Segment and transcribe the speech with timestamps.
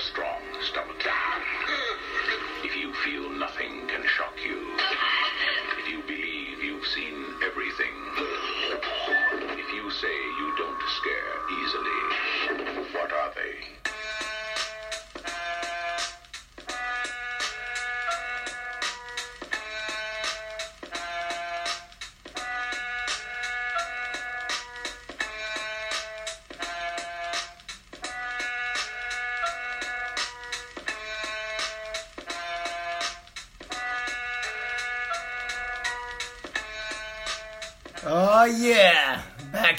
[0.00, 1.04] strong stomach.
[2.64, 4.69] If you feel nothing can shock you.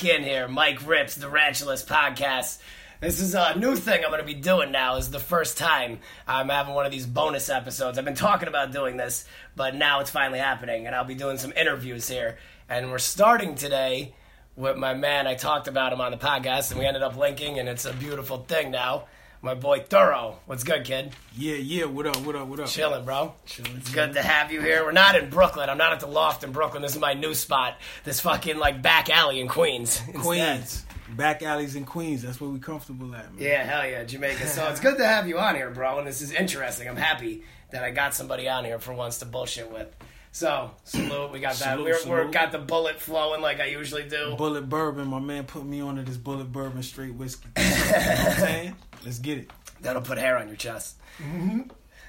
[0.02, 0.48] Back in here.
[0.48, 2.58] MiC RipZ, the Rantulas Podcast.
[3.02, 4.96] This is a new thing I'm going to be doing now.
[4.96, 8.00] This is the first time I'm having one of these bonus episodes.
[8.00, 11.38] I've been talking about doing this, but now it's finally happening, and I'll be doing
[11.38, 12.40] some interviews here.
[12.68, 14.16] And we're starting today
[14.56, 15.28] with my man.
[15.28, 17.94] I talked about him on the podcast, and we ended up linking, and it's a
[17.94, 19.06] beautiful thing now.
[19.44, 20.38] My boy Thorough.
[20.46, 21.14] What's good, kid?
[21.36, 21.86] Yeah, yeah.
[21.86, 22.18] What up?
[22.18, 22.48] What up?
[22.48, 22.68] What up?
[22.68, 23.34] Chilling, bro.
[23.48, 23.76] Chilling.
[23.78, 24.84] It's good to have you here.
[24.86, 25.68] We're not in Brooklyn.
[25.68, 26.84] I'm not at the loft in Brooklyn.
[26.84, 27.78] This is my new spot.
[28.04, 30.00] This fucking like back alley in Queens.
[30.14, 32.22] Queens, back alleys in Queens.
[32.22, 33.42] That's where we comfortable at, man.
[33.42, 34.46] Yeah, hell yeah, Jamaica.
[34.46, 35.98] So it's good to have you on here, bro.
[35.98, 36.88] And this is interesting.
[36.88, 39.88] I'm happy that I got somebody on here for once to bullshit with.
[40.32, 41.32] So salute.
[41.32, 41.78] We got that.
[41.78, 44.36] Salute, we're, we're got the Bulleit flowing like I usually do.
[44.38, 45.08] Bulleit bourbon.
[45.08, 47.50] My man put me onto this Bulleit bourbon straight whiskey.
[47.58, 48.76] you know what I'm saying?
[49.04, 49.52] Let's get it.
[49.82, 50.96] That'll put hair on your chest.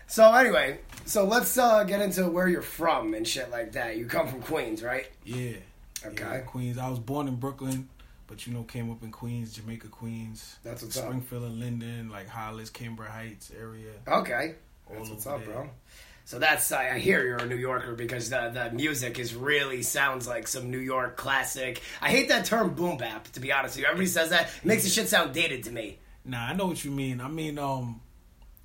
[0.07, 3.97] So anyway, so let's uh, get into where you're from and shit like that.
[3.97, 5.07] You come from Queens, right?
[5.25, 5.53] Yeah.
[6.05, 6.23] Okay.
[6.25, 6.77] Yeah, Queens.
[6.79, 7.89] I was born in Brooklyn,
[8.27, 11.05] but you know, came up in Queens, Jamaica, Queens, That's what's up.
[11.05, 13.93] Springfield and Linden, like Hollis, Cambria Heights area.
[14.07, 14.55] Okay.
[14.91, 15.55] All That's what's up, there.
[15.55, 15.71] bro.
[16.25, 19.83] So that's I I hear you're a New Yorker because the the music is really
[19.83, 21.81] sounds like some New York classic.
[22.01, 23.29] I hate that term boom bap.
[23.33, 25.73] To be honest with you, everybody says that it makes the shit sound dated to
[25.73, 25.99] me.
[26.25, 27.21] Nah, I know what you mean.
[27.21, 28.01] I mean, um,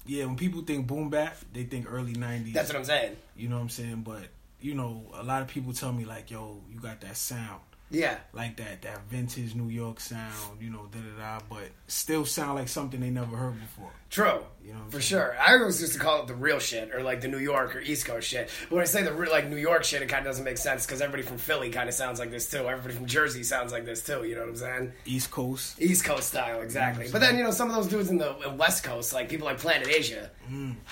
[0.05, 2.53] yeah, when people think boom bap, they think early '90s.
[2.53, 3.17] That's what I'm saying.
[3.35, 4.01] You know what I'm saying?
[4.03, 4.27] But
[4.61, 8.17] you know, a lot of people tell me like, "Yo, you got that sound, Yeah,
[8.33, 11.45] like that that vintage New York sound." You know, da da da.
[11.49, 13.91] But still sound like something they never heard before.
[14.09, 14.43] true.
[14.65, 15.21] You know For saying?
[15.21, 15.37] sure.
[15.39, 17.79] I always used to call it the real shit or like the New York or
[17.79, 18.49] East Coast shit.
[18.67, 20.57] But when I say the real, like New York shit, it kind of doesn't make
[20.57, 22.67] sense because everybody from Philly kind of sounds like this too.
[22.67, 24.25] Everybody from Jersey sounds like this too.
[24.25, 24.91] You know what I'm saying?
[25.05, 25.81] East Coast.
[25.81, 27.07] East Coast style, exactly.
[27.09, 29.45] But then you know some of those dudes in the in West Coast, like people
[29.45, 30.29] like Planet Asia,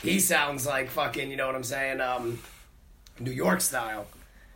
[0.02, 1.30] he sounds like fucking.
[1.30, 2.00] You know what I'm saying?
[2.00, 2.40] Um,
[3.20, 4.08] New York style,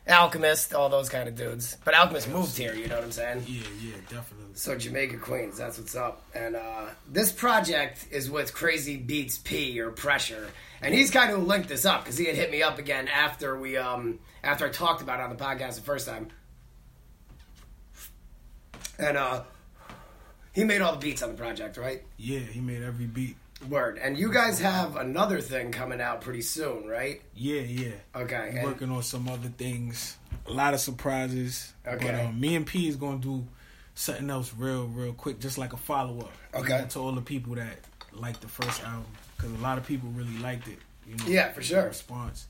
[0.08, 1.78] Alchemist, all those kind of dudes.
[1.86, 2.74] But Alchemist moved here.
[2.74, 3.44] You know what I'm saying?
[3.48, 4.56] Yeah, yeah, definitely.
[4.56, 6.24] So Jamaica Queens, that's what's up.
[6.34, 10.50] And uh, this project is with Crazy Beats P or Pressure,
[10.82, 13.58] and he's kind of linked this up because he had hit me up again after
[13.60, 16.30] we um after I talked about it on the podcast the first time,
[18.98, 19.44] and uh
[20.54, 22.02] he made all the beats on the project, right?
[22.18, 23.36] Yeah, he made every beat.
[23.68, 23.98] Word.
[24.02, 27.22] And you guys have another thing coming out pretty soon, right?
[27.36, 27.92] Yeah, yeah.
[28.16, 28.54] Okay.
[28.56, 30.18] And- working on some other things.
[30.48, 31.74] A lot of surprises.
[31.86, 32.06] Okay.
[32.06, 33.46] But um, me and P is gonna do
[33.96, 36.32] something else real, real quick, just like a follow up.
[36.56, 36.86] Okay.
[36.90, 37.80] To all the people that
[38.14, 39.06] liked the first album,
[39.36, 40.80] because a lot of people really liked it.
[41.08, 41.26] You know.
[41.28, 41.86] Yeah, for sure.
[41.88, 42.48] Response.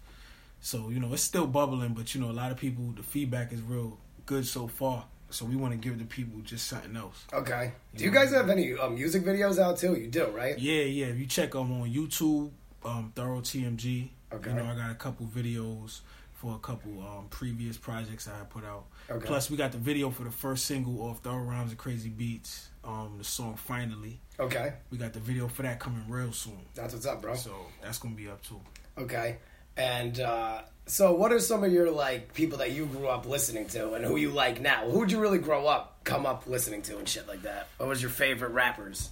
[0.62, 3.52] So you know it's still bubbling, but you know a lot of people the feedback
[3.52, 5.06] is real good so far.
[5.31, 7.25] So we want to give the people just something else.
[7.31, 7.73] Okay.
[7.95, 9.95] Do you guys have any uh, music videos out too?
[9.95, 10.57] You do, right?
[10.57, 11.07] Yeah, yeah.
[11.07, 12.51] If you check them on YouTube,
[12.84, 14.09] um, Thorough TMG.
[14.34, 14.50] Okay.
[14.50, 16.01] You know, I got a couple videos
[16.34, 18.85] for a couple um, previous projects I had put out.
[19.09, 19.25] Okay.
[19.25, 22.69] Plus, we got the video for the first single off Thorough Rhymes and Crazy Beats.
[22.84, 24.22] Um, the song Finally.
[24.40, 24.73] Okay.
[24.90, 26.59] We got the video for that coming real soon.
[26.73, 27.35] That's what's up, bro.
[27.35, 27.51] So
[27.81, 28.61] that's gonna be up too.
[28.97, 29.38] Okay.
[29.79, 33.67] And uh, so, what are some of your like people that you grew up listening
[33.67, 34.84] to, and who you like now?
[34.90, 37.69] Who would you really grow up, come up listening to, and shit like that?
[37.78, 39.09] What was your favorite rappers?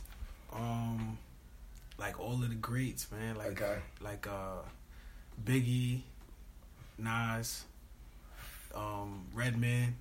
[0.53, 1.17] Um,
[1.97, 3.37] like all of the greats, man.
[3.37, 3.77] Like Okay.
[4.01, 4.57] like uh,
[5.45, 6.01] Biggie,
[6.97, 7.63] Nas,
[8.75, 9.95] um, Redman,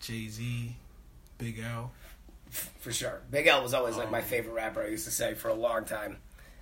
[0.00, 0.74] Jay Z,
[1.36, 1.92] Big L.
[2.80, 4.82] For sure, Big L was always like my favorite rapper.
[4.82, 6.16] I used to say for a long time.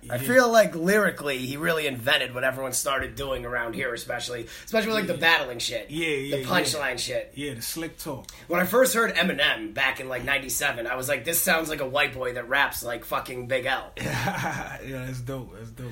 [0.09, 4.87] I feel like lyrically, he really invented what everyone started doing around here, especially, especially
[4.87, 6.47] with like the battling shit, Yeah, yeah, the yeah.
[6.47, 7.33] punchline shit.
[7.35, 8.31] Yeah, the slick talk.
[8.47, 11.81] When I first heard Eminem back in like '97, I was like, "This sounds like
[11.81, 15.53] a white boy that raps like fucking Big L." yeah, that's dope.
[15.57, 15.91] That's dope.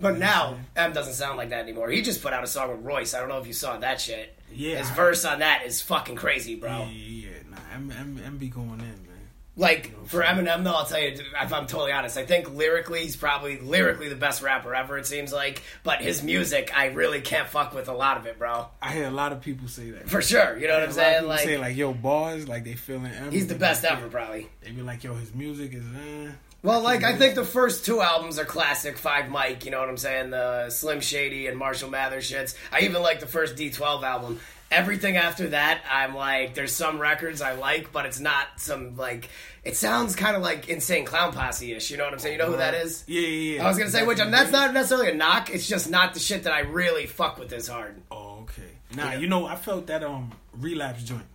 [0.00, 1.90] But now M doesn't sound like that anymore.
[1.90, 3.14] He just put out a song with Royce.
[3.14, 4.38] I don't know if you saw that shit.
[4.50, 4.76] Yeah.
[4.78, 6.70] his verse on that is fucking crazy, bro.
[6.70, 7.50] Yeah, yeah, yeah.
[7.50, 9.07] Nah, M, M, M be going in.
[9.58, 13.16] Like for Eminem, though, I'll tell you, if I'm totally honest, I think lyrically he's
[13.16, 14.96] probably lyrically the best rapper ever.
[14.96, 18.38] It seems like, but his music, I really can't fuck with a lot of it,
[18.38, 18.68] bro.
[18.80, 20.08] I hear a lot of people say that.
[20.08, 21.26] For sure, you know what I'm A lot of saying?
[21.26, 23.32] Like, say like, yo, bars, like they feeling M.
[23.32, 24.48] he's the best be- ever, probably.
[24.62, 26.30] They be like, yo, his music is, eh.
[26.62, 28.98] Well, like I think the first two albums are classic.
[28.98, 30.30] Five Mic, you know what I'm saying?
[30.30, 32.56] The Slim Shady and Marshall Mathers shits.
[32.72, 34.40] I even like the first D12 album.
[34.70, 39.28] Everything after that, I'm like, there's some records I like, but it's not some like.
[39.64, 41.90] It sounds kind of like Insane Clown Posse ish.
[41.90, 42.34] You know what I'm saying?
[42.34, 43.04] You know who that is?
[43.06, 43.64] Yeah, yeah, yeah.
[43.64, 45.50] I was gonna say, which and that's not necessarily a knock.
[45.50, 48.00] It's just not the shit that I really fuck with this hard.
[48.10, 48.70] Oh, okay.
[48.94, 51.26] Nah, you know, I felt that um relapse joint.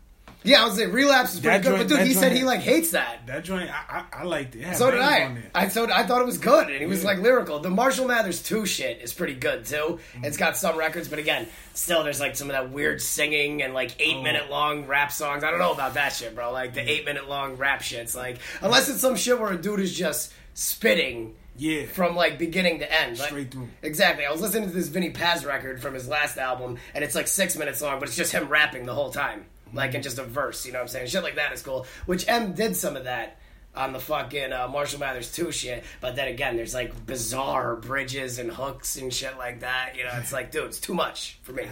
[0.44, 2.44] Yeah, I was like, Relapse is pretty That good, joint- but dude, he said he
[2.44, 3.26] like hates that.
[3.28, 4.62] That joint, I I, I liked it.
[4.62, 5.38] it So did I.
[5.56, 7.10] I so I thought it was good, and he was Yeah.
[7.12, 7.60] like lyrical.
[7.60, 10.00] The Marshall Mathers two shit is pretty good too.
[10.16, 10.26] Mm-hmm.
[10.26, 13.74] It's got some records, but again, still there's like some of that weird singing and
[13.74, 14.22] like eight Oh.
[14.24, 15.44] minute long rap songs.
[15.44, 16.52] I don't know about that shit, bro.
[16.52, 19.80] Like the eight minute long rap shit's like unless it's some shit where a dude
[19.80, 21.36] is just spitting.
[21.56, 21.86] Yeah.
[21.86, 23.70] From like beginning to end, Like- Straight through.
[23.84, 24.26] Exactly.
[24.26, 27.28] I was listening to this Vinnie Paz record from his last album, and it's like
[27.28, 30.24] six minutes long, but it's just him rapping the whole time, like in just a
[30.24, 30.66] verse.
[30.66, 31.08] You know what I'm saying?
[31.08, 31.86] Shit like that is cool.
[32.06, 33.40] Which M did some of that
[33.76, 35.84] on the fucking uh, Marshall Mathers 2 shit.
[36.00, 39.94] But then again, there's like bizarre bridges and hooks and shit like that.
[39.98, 41.66] You know, it's like, dude, it's too much for me.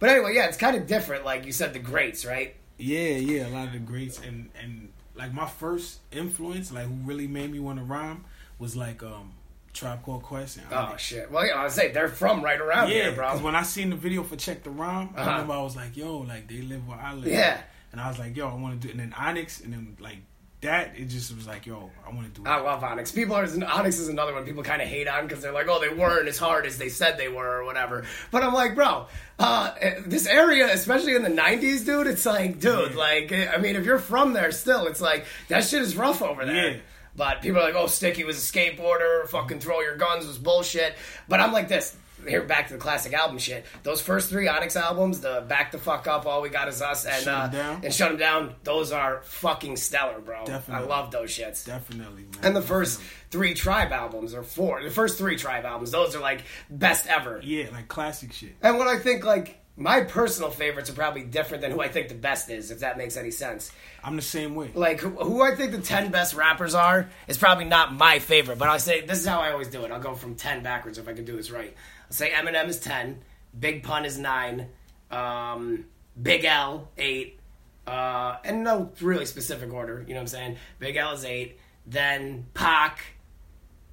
[0.00, 1.24] But anyway, yeah, it's kind of different.
[1.24, 2.54] Like you said, the greats, right?
[2.76, 6.94] Yeah, yeah, a lot of the greats and and like my first influence, like who
[7.04, 8.24] really made me want to rhyme,
[8.58, 9.32] was like um
[9.74, 10.58] Tribe Called Quest.
[10.72, 11.30] Oh shit.
[11.30, 13.26] Well, yeah, I was say they're from right around yeah, here, bro.
[13.28, 15.28] because when I seen the video for Check the Rhyme, Uh-huh.
[15.28, 17.26] I remember I was like, yo, like they live where I live.
[17.26, 17.60] Yeah.
[17.92, 18.88] and I was like, yo, I want to do.
[18.88, 18.92] It.
[18.92, 20.18] And then Onyx, and then like
[20.60, 22.46] that, it just was like, yo, I want to do.
[22.46, 22.50] It.
[22.50, 23.12] I love Onyx.
[23.12, 25.78] People are Onyx is another one people kind of hate on because they're like, oh,
[25.80, 28.04] they weren't as hard as they said they were or whatever.
[28.30, 29.06] But I'm like, bro,
[29.38, 29.74] uh,
[30.06, 32.96] this area, especially in the '90s, dude, it's like, dude, Yeah.
[32.96, 36.46] like, I mean, if you're from there, still, it's like that shit is rough over
[36.46, 36.70] there.
[36.70, 36.76] Yeah.
[37.16, 39.28] But people are like, oh, Sticky was a skateboarder.
[39.28, 40.94] Fucking throw your guns was bullshit.
[41.28, 41.96] But I'm like this.
[42.26, 43.66] Here, back to the classic album shit.
[43.82, 47.04] Those first three Onyx albums, the Back the Fuck Up, All We Got Is Us,
[47.04, 47.80] and Shut 'Em uh, Down.
[47.84, 48.54] and Shut 'Em Down.
[48.62, 50.46] Those are fucking stellar, bro.
[50.46, 50.86] Definitely.
[50.86, 51.66] I love those shits.
[51.66, 52.40] Definitely, man.
[52.42, 56.20] And the first three Tribe albums, or four, the first three Tribe albums, those are
[56.20, 57.40] like best ever.
[57.44, 58.54] yeah, like classic shit.
[58.62, 62.08] And what I think, like, my personal favorites are probably different than who I think
[62.08, 63.72] the best is, if that makes any sense.
[64.04, 64.70] I'm the same way.
[64.72, 68.58] Like, who, who I think the 10 best rappers are is probably not my favorite,
[68.58, 69.90] but I'll say this is how I always do it.
[69.90, 71.74] I'll go from 10 backwards if I can do this right.
[72.06, 73.18] I'll say Eminem is 10,
[73.58, 74.68] Big Pun is 9,
[75.10, 75.86] um,
[76.20, 77.40] Big L, 8,
[77.88, 80.56] uh, and no really specific order, you know what I'm saying?
[80.78, 83.04] Big L is 8, then Pac,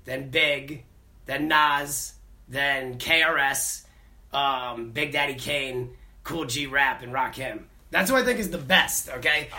[0.06, 0.86] then Big,
[1.26, 2.14] then Nas,
[2.48, 3.86] then KRS,
[4.34, 5.92] um, Big Daddy Kane,
[6.24, 7.64] Kool G Rap, and Rakim.
[7.92, 9.10] That's who I think is the best.
[9.10, 9.50] Okay,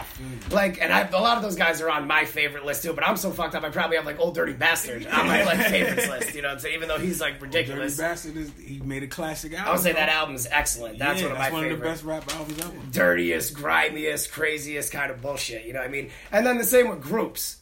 [0.50, 2.94] like, and I, a lot of those guys are on my favorite list too.
[2.94, 3.62] But I'm so fucked up.
[3.62, 6.34] I probably have like Ol' Dirty Bastard on my like favorites list.
[6.34, 6.74] You know what I'm saying?
[6.74, 7.94] Even though he's like ridiculous.
[7.98, 9.68] Dirty Bastard is he made a classic album.
[9.68, 10.98] I would say that album's excellent.
[10.98, 11.74] That's yeah, one of that's my one favorite.
[11.74, 12.72] of the best rap albums ever.
[12.90, 15.66] dirtiest, grimiest, craziest kind of bullshit.
[15.66, 16.10] You know what I mean?
[16.30, 17.58] And then the same with groups.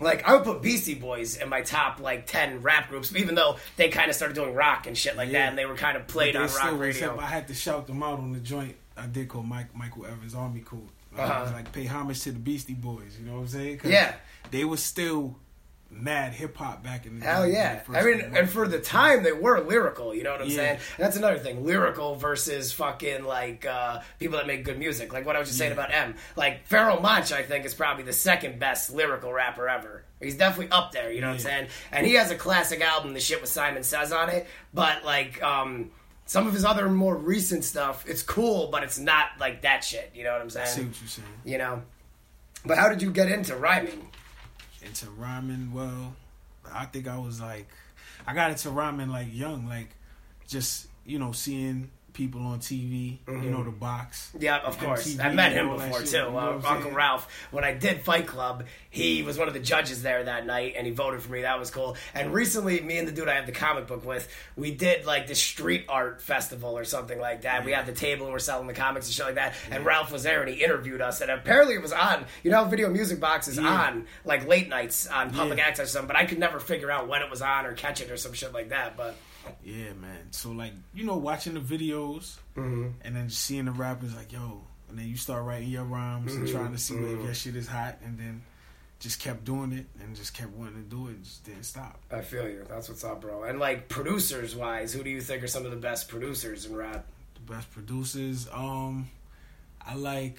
[0.00, 3.56] Like I would put Beastie Boys in my top like ten rap groups, even though
[3.76, 5.40] they kind of started doing rock and shit like Yeah.
[5.44, 7.14] that, and they were kind of played on rock radio.
[7.14, 7.22] up.
[7.22, 10.34] I had to shout them out on the joint I did called Mike Michael Evans
[10.34, 10.62] Army.
[11.16, 11.42] I Uh-huh.
[11.44, 13.16] was like pay homage to the Beastie Boys.
[13.18, 13.80] You know what I'm saying?
[13.84, 14.14] Yeah.
[14.50, 15.36] they were still
[15.90, 17.80] mad hip hop back in the Hell yeah!
[17.92, 20.14] I mean, and for the time, they were lyrical.
[20.14, 20.56] You know what I'm Yeah.
[20.56, 20.78] saying?
[20.96, 25.12] And that's another thing: lyrical versus fucking like uh, people that make good music.
[25.12, 26.14] Like what I was just saying about M.
[26.36, 30.04] Like Pharoah Monch, I think is probably the second best lyrical rapper ever.
[30.20, 31.10] He's definitely up there.
[31.12, 31.68] You know what I'm saying?
[31.92, 34.46] And he has a classic album, the shit with Simon Says on it.
[34.74, 35.42] But like.
[35.42, 35.90] um
[36.28, 40.10] some of his other more recent stuff, it's cool, but it's not like that shit.
[40.12, 40.66] You know what I'm saying?
[40.66, 41.28] I see what you're saying.
[41.44, 41.82] You know.
[42.64, 44.08] But how did you get into rhyming?
[44.86, 46.14] Into rhyming, well,
[46.72, 47.68] I think I was like,
[48.26, 49.90] I got into rhyming like young, like
[50.46, 54.30] just you know seeing people on TV, you know the box.
[54.38, 55.06] Yeah, of course.
[55.16, 56.16] MTV I met him and all that before shit, too.
[56.16, 56.90] you know Uh, Uncle?
[56.92, 57.28] Ralph.
[57.50, 60.86] When I did Fight Club, he was one of the judges there that night, and
[60.86, 61.42] he voted for me.
[61.42, 61.96] That was cool.
[62.14, 65.26] And recently, me and the dude I have the comic book with, we did like
[65.26, 67.66] this street art festival or something like that.
[67.66, 69.52] We had the table and we're selling the comics and shit like that.
[69.70, 71.20] And Ralph was there and he interviewed us.
[71.20, 72.24] And apparently, it was on.
[72.42, 73.68] You know, Video Music Box is Yeah.
[73.68, 75.66] on like late nights on public Yeah.
[75.66, 76.08] access or something.
[76.08, 78.32] But I could never figure out when it was on or catch it or some
[78.32, 78.96] shit like that.
[78.96, 79.16] But
[79.64, 80.32] Yeah, man.
[80.32, 82.88] So like, you know, watching the videos Mm-hmm.
[83.02, 86.34] and then just seeing the rappers like, yo, and then you start writing your rhymes
[86.34, 86.56] and Mm-hmm.
[86.56, 88.42] trying to see if your shit is hot, and then
[88.98, 91.98] just kept doing it and just kept wanting to do it and just didn't stop.
[92.10, 92.64] I feel you.
[92.68, 93.42] That's what's up, bro.
[93.42, 96.74] And like producers wise, who do you think are some of the best producers in
[96.74, 97.04] rap?
[97.34, 99.08] The best producers, um,
[99.86, 100.38] I like.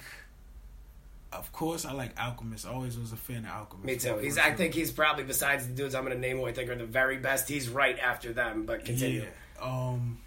[1.30, 2.66] Of course, I like Alchemist.
[2.66, 3.84] I always was a fan of Alchemist.
[3.84, 4.16] Me too.
[4.18, 4.38] He's.
[4.38, 6.76] I think he's probably besides the dudes I'm going to name who I think are
[6.76, 7.48] the very best.
[7.48, 8.64] He's right after them.
[8.64, 9.26] But continue.
[9.60, 9.62] Yeah.
[9.62, 10.18] Um,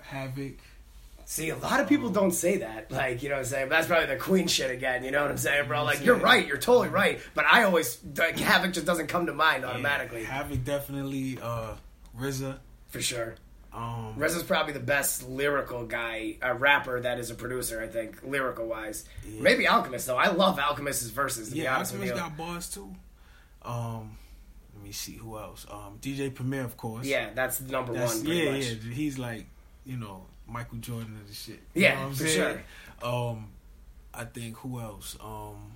[0.00, 0.58] Havoc.
[1.26, 2.90] See, a lot of people don't say that.
[2.90, 3.68] Like, you know what I'm saying?
[3.68, 5.04] But that's probably the queen shit again.
[5.04, 5.82] You know what I'm saying, bro?
[5.82, 6.46] Like, you're right.
[6.46, 7.18] You're totally right.
[7.34, 10.20] But I always, like, Havoc just doesn't come to mind automatically.
[10.20, 11.74] Yeah, Havoc definitely, uh,
[12.20, 12.58] RZA.
[12.88, 13.36] For sure.
[13.74, 18.22] Um, RZA's probably the best lyrical guy, a rapper that is a producer, I think,
[18.22, 19.04] lyrical wise.
[19.26, 20.16] Maybe Alchemist, though.
[20.16, 22.30] I love Alchemist's verses, to be yeah, honest with Alchemist you.
[22.30, 22.94] got bars too.
[23.62, 24.16] Um,
[24.76, 25.66] let me see who else.
[25.68, 27.04] Um, DJ Premier, of course.
[27.04, 28.62] Yeah, that's number That's, one, yeah, much.
[28.64, 28.92] yeah.
[28.92, 29.46] He's like,
[29.84, 31.60] you know, Michael Jordan of the shit.
[31.74, 32.60] Yeah, know what I'm for saying?
[33.02, 33.48] Um,
[34.12, 35.16] I think who else?
[35.20, 35.72] Um,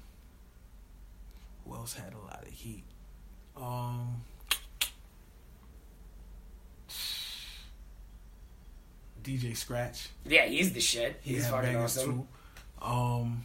[1.65, 2.85] who else had a lot of heat?
[3.57, 4.23] Um,
[9.29, 10.09] DJ Scratch.
[10.25, 11.21] Yeah, he's the shit.
[11.23, 12.27] He He's had fucking awesome.
[12.81, 12.85] Too.
[12.87, 13.45] Um,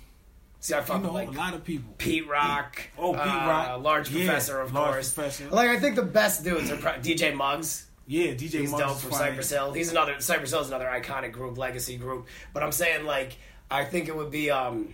[0.60, 1.94] See, I you fuck know, like, a lot of people.
[1.98, 2.82] Pete Rock.
[2.98, 3.82] Oh, Pete uh, Rock.
[3.84, 5.14] Large Yeah, Professor, of Large course.
[5.14, 5.50] Professor.
[5.50, 7.88] Like, I think the best dudes are pro- DJ Muggs.
[8.08, 9.12] Yeah, DJ He's Muggs dope from.
[9.12, 9.74] Cypress Hill.
[9.74, 12.28] He's another Cypress Hill is another iconic group, legacy group.
[12.54, 13.36] But I'm saying like
[13.72, 14.94] I think it would be um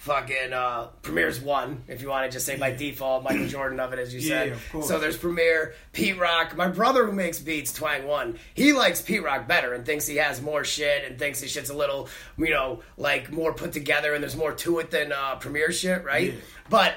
[0.00, 3.92] fucking uh Premier's one, if you want to just say by default, Michael Jordan of
[3.92, 4.52] it as you Yeah, said.
[4.52, 4.88] of course.
[4.88, 6.56] So there's Premier, Pete Rock.
[6.56, 10.16] My brother who makes beats, Twang One, he likes Pete Rock better and thinks he
[10.16, 14.14] has more shit and thinks his shit's a little, you know, like more put together
[14.14, 16.32] and there's more to it than uh Premier shit, right?
[16.32, 16.40] Yeah.
[16.70, 16.94] But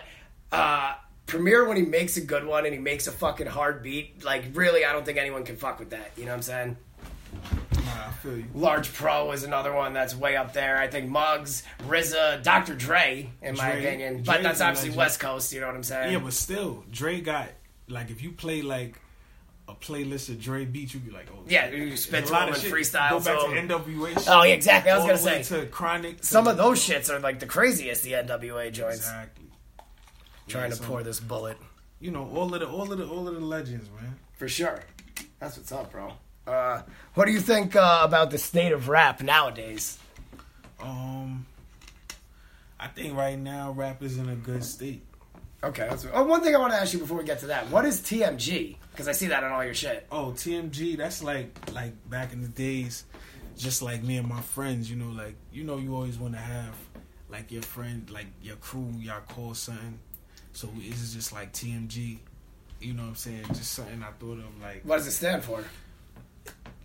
[0.51, 0.93] uh
[1.25, 4.45] Premier when he makes a good one and he makes a fucking hard beat, like
[4.53, 6.11] really I don't think anyone can fuck with that.
[6.15, 6.77] You know what I'm saying?
[7.95, 8.45] Nah, I feel you.
[8.53, 10.77] Large Pro is another one that's way up there.
[10.77, 12.75] I think Muggs, RZA, Dr.
[12.75, 13.79] Dre, in my Dre.
[13.85, 14.13] opinion.
[14.15, 14.97] Dre's but that's obviously legend.
[14.97, 16.13] West Coast, you know what I'm saying?
[16.13, 17.49] Yeah, but still, Dre got
[17.87, 18.99] like if you play like
[19.67, 22.37] a playlist of Dre beats, you'd be like, oh, Yeah, you spit There's to a
[22.37, 22.71] lot of shit.
[22.73, 23.75] freestyle Go back to to.
[23.79, 24.13] NWA.
[24.13, 24.91] Shit, Oh, yeah, exactly.
[24.91, 25.61] I was gonna say.
[25.61, 26.17] to Chronic.
[26.19, 28.97] to- Some of those shits are like the craziest, the NWA joints.
[28.97, 29.45] exactly.
[30.47, 31.55] Trying Yeah, to so, pour this Bulleit.
[32.01, 34.19] You know, all of the all of the all of the legends, man.
[34.33, 34.81] For sure.
[35.39, 36.11] That's what's up, bro.
[36.45, 36.81] Uh,
[37.13, 39.97] what do you think uh, about the state of rap nowadays?
[40.81, 41.45] Um,
[42.79, 45.03] I think right now rap is in a good state.
[45.63, 45.87] Okay.
[45.89, 47.69] That's, oh, one thing I want to ask you before we get to that.
[47.69, 48.75] What is TMG?
[48.91, 50.05] Because I see that on all your shit.
[50.11, 53.05] Oh, TMG, that's like like back in the days,
[53.57, 56.39] just like me and my friends, you know, like you know you always want to
[56.39, 56.75] have
[57.29, 59.97] like your friend, like your crew, y'all call something.
[60.51, 62.19] So this is just like TMG.
[62.81, 63.45] You know what I'm saying?
[63.47, 65.63] Just something I thought of like What does it stand for?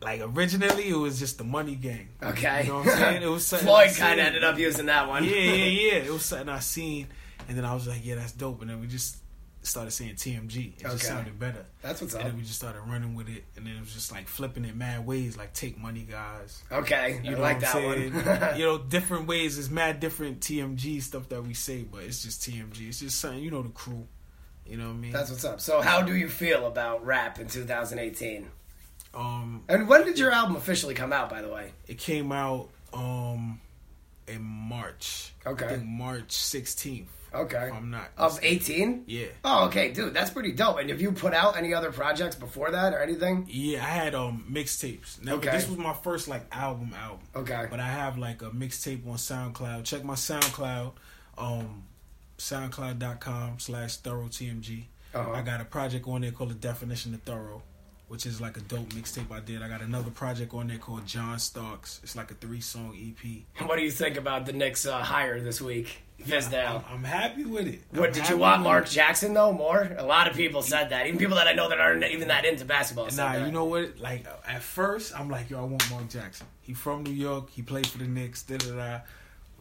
[0.00, 2.08] Like originally it was just the money gang.
[2.22, 2.62] Okay.
[2.64, 3.22] You know what I'm saying?
[3.22, 5.24] It was something Floyd kind of ended up using that one.
[5.24, 5.54] Yeah, yeah,
[5.92, 5.92] yeah.
[5.98, 7.08] It was something I seen
[7.48, 9.16] and then I was like, Yeah, that's dope and then we just
[9.62, 10.78] started saying TMG.
[10.78, 10.92] It Okay.
[10.94, 11.66] just sounded better.
[11.82, 12.20] That's what's up.
[12.22, 14.64] And then we just started running with it, and then it was just like flipping
[14.64, 16.62] it mad ways, like take money, guys.
[16.72, 18.14] Okay, You know like that saying?
[18.14, 18.56] one.
[18.58, 19.58] you know, different ways.
[19.58, 22.88] It's mad different TMG stuff that we say, but it's just TMG.
[22.88, 24.06] It's just something, you know, the crew.
[24.64, 25.12] You know what I mean?
[25.12, 25.60] That's what's up.
[25.60, 28.48] So, how do you feel about rap in 2018?
[29.14, 31.72] Um, And when did your album officially come out, by the way?
[31.86, 33.60] it came out um
[34.26, 35.32] in March.
[35.46, 35.64] Okay.
[35.64, 37.06] I think March 16th.
[37.34, 37.70] Okay.
[37.72, 38.38] I'm not Of.
[38.42, 39.04] 18?
[39.06, 39.26] Yeah.
[39.44, 40.78] Oh, okay, dude, that's pretty dope.
[40.78, 43.46] And have you put out any other projects before that or anything?
[43.50, 45.26] Yeah, I had um mixtapes.
[45.26, 45.50] Okay.
[45.50, 47.20] This was my first like album album.
[47.36, 47.66] Okay.
[47.70, 49.84] But I have like a mixtape on SoundCloud.
[49.84, 50.92] Check my SoundCloud,
[51.36, 51.84] um,
[52.38, 54.84] SoundCloud.com slash thorough TMG.
[55.14, 55.32] Uh-huh.
[55.32, 57.62] I got a project on there called The Definition of Thorough,
[58.08, 59.62] which is like a dope mixtape I did.
[59.62, 62.00] I got another project on there called John Starks.
[62.02, 63.42] It's like a three song EP.
[63.68, 66.02] What do you think about the Knicks uh, hire this week?
[66.20, 66.82] Fizdale.
[66.88, 67.82] I'm, I'm happy with it.
[67.92, 68.90] What I'm did you want Mark it.
[68.90, 69.94] Jackson though more?
[69.98, 71.06] A lot of people said that.
[71.06, 73.08] Even people that I know that aren't even that into basketball.
[73.08, 73.46] Said Nah, that.
[73.46, 73.98] you know what?
[74.00, 76.48] Like at first, I'm like, yo, I want Mark Jackson.
[76.62, 77.50] He from New York.
[77.50, 78.42] He played for the Knicks.
[78.42, 79.00] Da da da.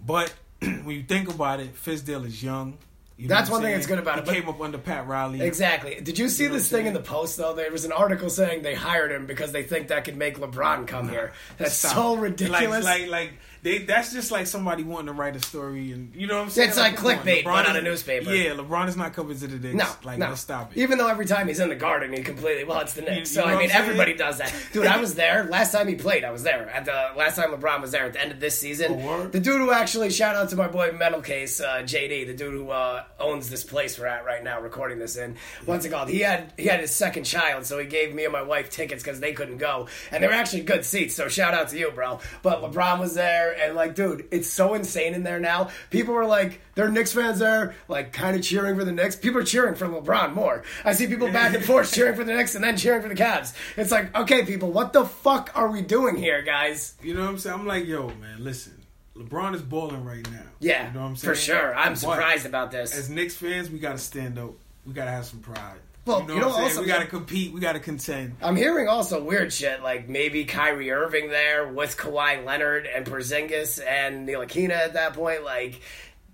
[0.03, 2.77] But when you think about it, Fizdale is young.
[3.17, 5.41] You That's one thing that's good about he it, came up under Pat Riley.
[5.41, 5.99] Exactly.
[5.99, 7.55] Did you see You know this thing in the post though?
[7.55, 10.87] There was an article saying they hired him because they think that could make LeBron
[10.87, 11.33] come here.
[11.57, 11.93] That's Stop.
[11.93, 12.85] so ridiculous.
[12.85, 13.33] Like, like, like
[13.67, 13.77] they.
[13.79, 16.69] That's just like somebody wanting to write a story, and you know what I'm saying.
[16.69, 18.33] It's like on, clickbait, but on a newspaper.
[18.33, 19.75] Yeah, LeBron is not coming to the Knicks.
[19.75, 20.29] no, like no.
[20.29, 20.79] let's stop it.
[20.81, 23.17] Even though every time he's in the garden, he completely well, it's the Knicks.
[23.31, 24.53] You- so you know I mean, everybody does that.
[24.73, 26.23] Dude, I was there last time he played.
[26.23, 28.59] I was there at the last time LeBron was there at the end of this
[28.59, 28.93] season.
[28.93, 29.31] Oh, word?
[29.31, 32.53] The dude who actually shout out to my boy Metal Case uh, JD, the dude
[32.53, 35.35] who uh, owns this place we're at right now, recording this in.
[35.65, 36.09] What's it called?
[36.09, 39.03] He had he had his second child, so he gave me and my wife tickets
[39.03, 41.15] because they couldn't go, and they were actually good seats.
[41.15, 42.19] So shout out to you, bro.
[42.41, 45.69] But LeBron was there, and like, dude, it's so insane in there now.
[45.89, 49.15] People were like, there are Knicks fans there, like, kind of cheering for the Knicks.
[49.15, 50.63] People are cheering for LeBron more.
[50.85, 53.15] I see people back and forth cheering for the Knicks and then cheering for the
[53.15, 53.53] Cavs.
[53.75, 56.95] It's like, okay, people, what the fuck are we doing here, guys?
[57.01, 57.59] You know what I'm saying?
[57.59, 58.73] I'm like, yo, man, listen.
[59.15, 60.43] LeBron is balling right now.
[60.59, 61.33] Yeah, you know what I'm saying.
[61.33, 61.75] for sure.
[61.75, 62.95] I'm But surprised about this.
[62.95, 64.51] As Knicks fans, we gotta stand up.
[64.85, 65.79] We gotta have some pride.
[66.07, 66.69] Well, you know, you know what I'm saying?
[66.69, 67.53] also- we got to compete.
[67.53, 68.35] We got to contend.
[68.41, 73.79] I'm hearing also weird shit like maybe Kyrie Irving there with Kawhi Leonard and Porzingis
[73.85, 75.43] and Ntilikina at that point.
[75.43, 75.81] Like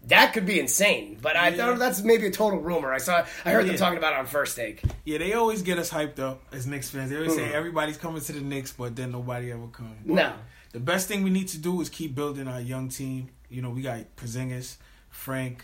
[0.08, 1.18] that could be insane.
[1.22, 1.56] But I Yeah.
[1.58, 2.92] thought that's maybe a total rumor.
[2.94, 4.82] I saw I heard them talking about it on first take.
[5.06, 7.10] Yeah, they always get us hyped up as Knicks fans.
[7.10, 7.54] They always say Mm.
[7.54, 9.96] everybody's coming to the Knicks, but then nobody ever comes.
[10.06, 10.34] No.
[10.74, 13.30] The best thing we need to do is keep building our young team.
[13.50, 14.76] You know, we got Porzingis,
[15.10, 15.64] Frank,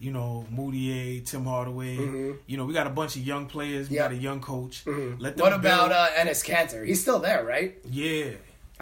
[0.00, 1.94] you know, Mudiay, Tim Hardaway.
[2.46, 3.88] You know, we got a bunch of young players.
[3.90, 4.02] We Yeah.
[4.04, 4.82] got a young coach.
[4.86, 6.84] Let them What about uh, Enes Kanter?
[6.86, 7.76] He's still there, right?
[7.90, 8.30] yeah.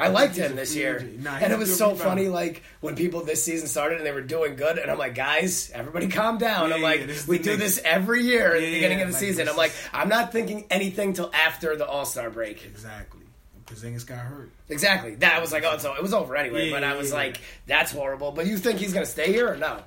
[0.00, 1.04] I liked him this year.
[1.18, 2.28] Nah, and it was so funny.
[2.28, 5.72] Like when people this season started and they were doing good, and I'm like, guys,
[5.74, 6.68] everybody calm down.
[6.68, 9.10] Yeah, I'm like, yeah, we do this every year at Yeah, the beginning yeah, of
[9.10, 9.46] the like, season.
[9.46, 12.64] this I'm like, I'm not thinking anything till after the All Star break.
[12.64, 13.22] Exactly.
[13.66, 14.50] Porzingis got hurt.
[14.68, 15.16] Exactly.
[15.16, 16.68] That was like, oh, so it was over anyway.
[16.68, 17.16] Yeah, but I was yeah.
[17.16, 18.30] like, that's horrible.
[18.30, 19.82] But you think he's gonna stay here or no?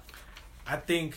[0.67, 1.15] I think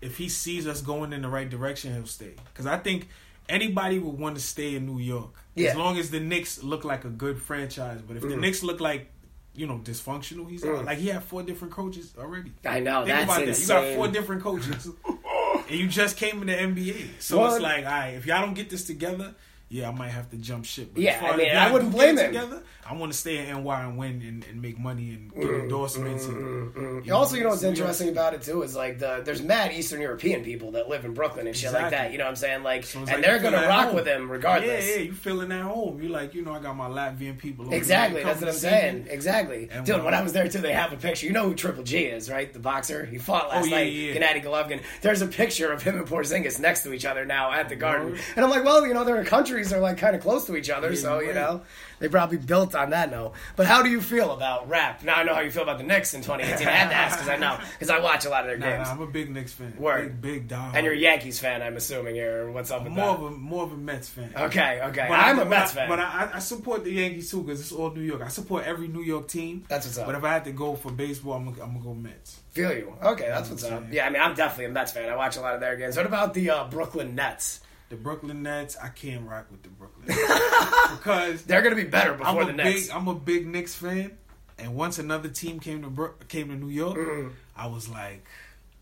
[0.00, 2.34] if he sees us going in the right direction, he'll stay.
[2.52, 3.08] Because I think
[3.48, 5.70] anybody would want to stay in New York Yeah.
[5.70, 8.00] as long as the Knicks look like a good franchise.
[8.06, 8.30] But if Mm-hmm.
[8.30, 9.10] the Knicks look like
[9.54, 10.84] you know dysfunctional, he's Mm.
[10.84, 12.52] Like he had four different coaches already.
[12.64, 13.48] I know Think that's about that.
[13.48, 13.82] insane.
[13.82, 14.88] You got four different coaches,
[15.68, 17.20] and you just came in the NBA.
[17.20, 19.34] So Well, it's like, all right, if y'all don't get this together.
[19.72, 20.90] Yeah, I might have to jump ship.
[20.94, 22.32] But Yeah, as I mean, I wouldn't blame get him.
[22.34, 25.40] Together, I want to stay in NY and win and, and make money and mm,
[25.40, 26.24] get Mm, endorsements.
[26.26, 27.12] and, mm, mm.
[27.12, 29.70] Also, you know what's so we interesting about it too is like the there's mad
[29.72, 32.10] Eastern European people that live in Brooklyn and shit like that.
[32.10, 32.64] You know what I'm saying?
[32.64, 33.94] Like, So and like they're gonna rock home.
[33.94, 34.88] with them regardless.
[34.88, 36.02] Yeah, yeah, you feeling at home.
[36.02, 37.66] You're like, you know, I got my Latvian people.
[37.66, 38.26] Over Exactly, here.
[38.26, 39.04] that's what I'm saying.
[39.04, 39.10] me.
[39.10, 39.94] Exactly, And dude.
[39.96, 41.26] when When I- I was there too, they have a picture.
[41.26, 42.52] You know who Triple G is, right?
[42.52, 43.04] The boxer.
[43.06, 43.92] He fought last Oh, yeah, night.
[43.92, 44.14] yeah.
[44.16, 44.80] Gennady Golovkin.
[45.00, 48.16] There's a picture of him and Porzingis next to each other now at the Garden,
[48.34, 49.22] and I'm like, well, you know, their
[49.60, 51.62] countries are like kind of close to each other, so you know,
[51.98, 53.32] they probably built on that note.
[53.56, 55.02] But how do you feel about rap?
[55.04, 56.66] Now I know how you feel about the Knicks in 2018.
[56.66, 58.76] I had to ask because I know because I watch a lot of their Nah,
[58.76, 58.88] games.
[58.88, 59.74] nah, I'm a big Knicks fan.
[59.78, 60.20] Word.
[60.20, 60.74] Big, big dog.
[60.74, 62.14] and you're a Yankees fan, I'm assuming.
[62.14, 63.24] Here, what's up with more that?
[63.24, 64.32] of a more of a Mets fan.
[64.36, 65.06] Okay, okay.
[65.08, 65.88] But I- I'm a Mets I, fan.
[65.88, 68.22] But I, I support the Yankees too because it's all New York.
[68.22, 69.64] I support every New York team.
[69.68, 70.06] That's what's up.
[70.06, 72.40] But if I had to go for baseball, I'm gonna, I'm gonna go Mets.
[72.50, 72.94] Feel you.
[73.02, 73.84] Okay, that's what's up.
[73.92, 75.08] Yeah, I mean, I'm definitely a Mets fan.
[75.08, 75.96] I watch a lot of their games.
[75.96, 77.60] What about the uh, Brooklyn Nets?
[77.90, 81.88] The Brooklyn Nets, I can't rock with the Brooklyn Nets because They're going to be
[81.88, 82.86] better I'm a the Nets.
[82.86, 84.16] big I'm a big Knicks fan.
[84.58, 87.28] And once another team came to Brook, came to New York, Mm-hmm.
[87.56, 88.24] I was like,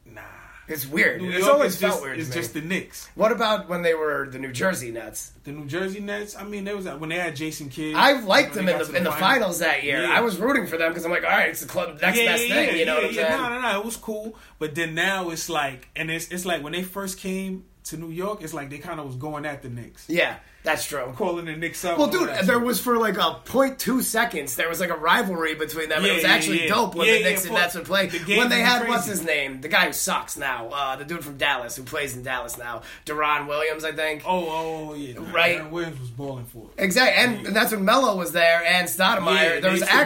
[0.07, 0.21] nah.
[0.69, 1.23] It's weird.
[1.23, 2.19] New it's York always felt just, weird.
[2.19, 2.43] It's to me.
[2.43, 3.09] just the Knicks.
[3.15, 5.33] What about when they were the New Jersey Nets?
[5.45, 6.37] The New Jersey Nets.
[6.37, 7.95] I mean, there was when they had Jason Kidd.
[7.95, 10.03] I liked them in the to in the finals that year.
[10.03, 10.13] Yeah.
[10.13, 12.33] I was rooting for them because I'm like, all right, it's the club next yeah,
[12.33, 12.77] best yeah, thing.
[12.77, 13.29] You know yeah, what I'm yeah.
[13.29, 13.43] saying?
[13.43, 13.79] No, no, no.
[13.81, 17.19] It was cool, but then now it's like, and it's it's like when they first
[17.19, 20.37] came to New York, it's like they kind of was going at the Knicks, Yeah,
[20.63, 21.13] that's true.
[21.17, 21.99] calling the Knicks out.
[21.99, 24.57] Well, and all dude, there was for like a 0.2 seconds.
[24.57, 25.99] There was like a rivalry between them.
[25.99, 26.69] and it was yeah, actually yeah.
[26.75, 28.07] dope when Yeah, the yeah, Knicks and for- Nets would play.
[28.09, 28.91] the When they had crazy.
[28.91, 32.17] what's his name, the guy who sucks now, uh, the dude from Dallas who plays
[32.17, 34.23] in Dallas now, Deron Williams, I think.
[34.27, 35.15] Oh, oh, oh, yeah.
[35.33, 35.57] Right.
[35.57, 36.83] Aaron Williams was balling for it.
[36.83, 39.55] Exactly, and, and that's when Melo was there and Stoudemire.
[39.57, 40.01] Yeah, there was used to bang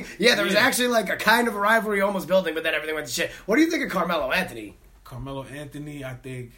[0.00, 2.74] actually, yeah, there was actually like a kind of a rivalry almost building, but then
[2.74, 3.30] everything went to shit.
[3.46, 4.76] What do you think of Carmelo Anthony?
[5.04, 6.52] Carmelo Anthony, I think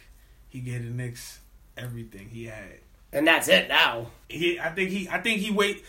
[0.51, 1.39] he gave the Knicks
[1.75, 2.79] everything he had.
[3.11, 4.07] And that's it now.
[4.29, 5.83] He, I think he, I think he wait,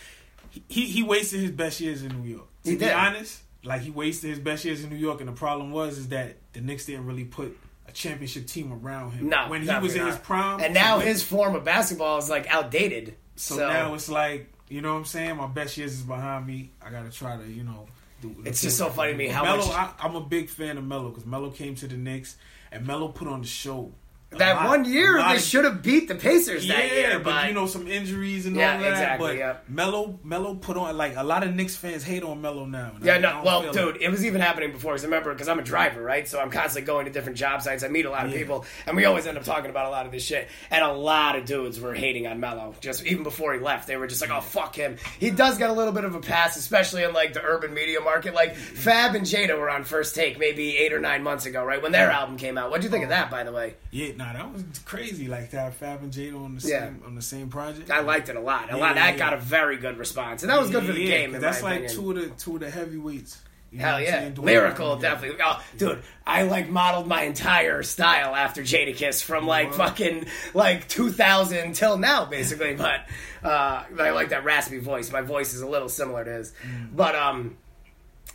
[0.68, 2.46] he he wasted his best years in New York.
[2.64, 2.92] To He be did.
[2.94, 6.08] honest, like he wasted his best years in New York, and the problem was is
[6.08, 9.28] that the Knicks didn't really put a championship team around him.
[9.28, 10.10] No, when he was in not.
[10.10, 13.14] his prime, and now his form of basketball is like outdated.
[13.36, 15.36] So, So, now it's like, you know what I'm saying?
[15.36, 16.70] My best years is behind me.
[16.84, 17.86] I got to try to, you know,
[18.20, 20.76] do It's just so funny to me how Melo, much- I, I'm a big fan
[20.76, 22.36] of Melo because Melo came to the Knicks
[22.70, 23.90] and Melo put on the show.
[24.38, 27.48] That lot- one year they should have beat the Pacers Yeah, that year, but, but,
[27.48, 28.88] you know some injuries and Yeah, all that.
[28.90, 29.56] exactly, but yeah.
[29.68, 32.92] Melo, Melo put on like a lot of Knicks fans hate on Melo now.
[33.02, 33.30] Yeah, I no.
[33.32, 34.02] don't Well, dude, it.
[34.02, 34.92] it was even happening before.
[34.92, 36.26] Because remember, because I'm a driver, right?
[36.26, 37.84] So I'm constantly going to different job sites.
[37.84, 38.38] I meet a lot of Yeah.
[38.38, 40.48] people, and we always end up talking about a lot of this shit.
[40.70, 42.74] And a lot of dudes were hating on Melo.
[42.80, 45.70] Just even before he left, they were just like, "Oh, fuck him." He does get
[45.70, 48.34] a little bit of a pass, especially in like the urban media market.
[48.34, 51.82] Like Fab and Jada were on First Take maybe eight or nine months ago, right?
[51.82, 52.70] When their album came out.
[52.70, 53.74] What do you think of that, by the way?
[53.90, 55.28] yeah, nah, that was crazy.
[55.28, 56.80] Like to have Fab and Jada on the Yeah.
[56.86, 57.90] same on the same project.
[57.90, 58.72] I liked it a lot.
[58.72, 58.94] A Yeah, lot.
[58.96, 61.32] That got a very good response, and that was good for the game.
[61.32, 61.94] that's like opinion.
[61.94, 63.40] two of the two of the heavyweights.
[63.70, 65.00] You Hell yeah, lyrical it.
[65.00, 65.38] definitely.
[65.42, 69.76] Oh, dude, I like modeled my entire style after Jadakiss from like What?
[69.96, 72.74] fucking like 2000 till now, basically.
[72.74, 73.06] But
[73.42, 75.10] uh, I like that raspy voice.
[75.10, 76.52] My voice is a little similar to his.
[76.62, 76.94] Mm.
[76.94, 77.56] But um,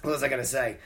[0.01, 0.77] what was I gonna say?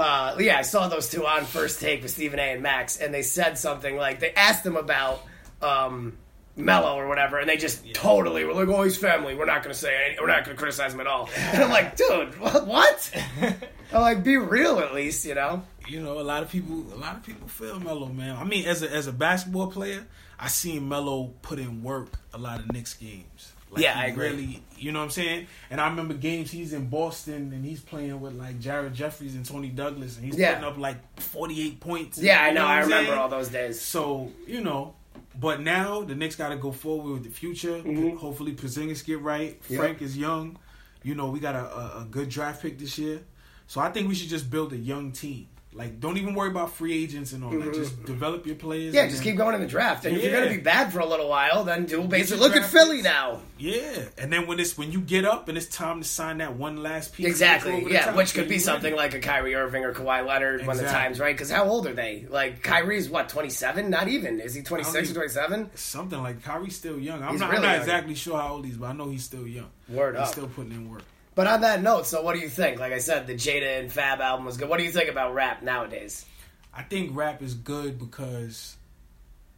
[0.00, 2.52] Uh, yeah, I saw those two on first take with Stephen A.
[2.52, 5.22] and Max, and they said something like they asked them about
[5.60, 6.16] um,
[6.56, 9.34] Melo or whatever, and they just totally were like, "Oh, he's family.
[9.34, 11.64] We're not going to say any, we're not going to criticize him at all." And
[11.64, 13.10] I'm like, "Dude, what?"
[13.92, 15.62] I'm like, "Be real, at least," you know?
[15.90, 18.36] you know, a lot of people, a lot of people feel Melo, man.
[18.36, 20.06] I mean, as a as a basketball player,
[20.38, 23.52] I seen Melo put in work a lot of Knicks games.
[23.70, 24.28] Like, Yeah, I agree.
[24.30, 25.46] Really, you know what I'm saying?
[25.70, 29.44] And I remember games he's in Boston and he's playing with like Jared Jeffries and
[29.44, 30.54] Toney Douglas, and he's Yeah.
[30.54, 32.18] putting up like 48 points.
[32.18, 32.62] Yeah, I know.
[32.62, 33.18] what I remember saying?
[33.18, 33.80] all those days.
[33.80, 34.94] So you know,
[35.38, 37.78] but now the Knicks got to go forward with the future.
[37.80, 38.16] Mhm.
[38.16, 39.60] Hopefully, Porzingis get right.
[39.68, 39.78] Yep.
[39.80, 40.58] Frank is young.
[41.02, 43.20] You know, we got a, a, a good draft pick this year.
[43.66, 45.46] So I think we should just build a young team.
[45.72, 47.72] Like, don't even worry about free agents and all that.
[47.72, 48.86] Just develop your players.
[48.88, 48.96] Mm-hmm.
[48.96, 50.04] Yeah, just then- keep going in the draft.
[50.04, 52.56] And if you're going to be bad for a little while, then do basically look
[52.56, 53.40] at Philly now.
[53.56, 56.56] Yeah, and then when it's when you get up and it's time to sign that
[56.56, 57.86] one last piece, Exactly.
[57.88, 58.96] Yeah, top, which could be something ready.
[58.96, 61.34] like a Kyrie Irving or Kawhi Leonard when the time's right.
[61.36, 62.26] Because how old are they?
[62.28, 63.90] Like Kyrie's what, 27?
[63.90, 64.40] Not even.
[64.40, 65.70] Is he 26 or 27?
[65.76, 67.22] something like Kyrie's still young.
[67.22, 67.80] I'm He's not, really I'm not young.
[67.82, 69.68] exactly sure how old he is, but I know he's still young.
[69.88, 70.28] Word he's up.
[70.32, 71.02] still putting in work.
[71.34, 72.80] But on that note, so what do you think?
[72.80, 74.68] Like I said, the Jada and Fab album was good.
[74.68, 76.26] What do you think about rap nowadays?
[76.74, 78.76] I think rap is good because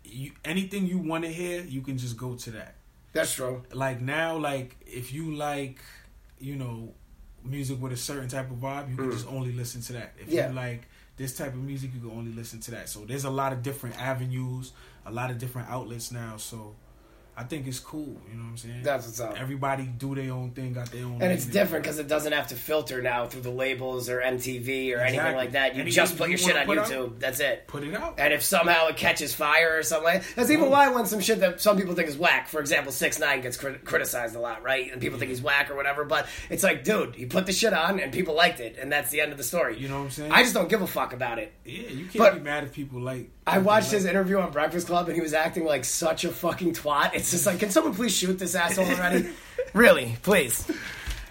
[0.05, 2.75] you, anything you want to hear, you can just go to that.
[3.13, 3.63] That's true.
[3.73, 5.81] Like now, like if you like,
[6.39, 6.95] you know,
[7.45, 9.13] music with a certain type of vibe, you can mm.
[9.13, 10.15] just only listen to that.
[10.19, 10.29] If.
[10.29, 10.49] Yeah.
[10.49, 12.89] you like this type of music, you can only listen to that.
[12.89, 14.73] So there's a lot of different avenues,
[15.05, 16.37] a lot of different outlets now.
[16.37, 16.75] So
[17.35, 18.21] I think it's cool.
[18.31, 18.83] You know what I'm saying?
[18.83, 19.41] That's what's up.
[19.41, 21.23] Everybody do their own thing, got their own.
[21.23, 24.95] And it's different because it doesn't have to filter now through the labels or MTV
[24.95, 25.75] or anything like that.
[25.75, 27.19] You Anything just put you your shit on put YouTube.
[27.21, 27.67] That's it.
[27.69, 28.17] Put it out.
[28.19, 31.41] And if somehow it catches fire or something like that's even why when some shit
[31.41, 34.63] that some people think is whack, for example, six nine gets crit- criticized a lot,
[34.63, 34.93] right?
[34.93, 36.05] And people think he's whack or whatever.
[36.05, 39.11] But it's like, dude, he put the shit on and people liked it, and that's
[39.11, 39.79] the end of the story.
[39.79, 40.33] You know what I'm saying?
[40.33, 41.53] I just don't give a fuck about it.
[41.65, 43.31] yeah, you can't But- be mad if people like.
[43.47, 46.75] I watched his interview on Breakfast Club and he was acting like such a fucking
[46.75, 47.15] twat.
[47.15, 49.31] It's just like, can someone please shoot this asshole already?
[49.75, 50.71] really, please.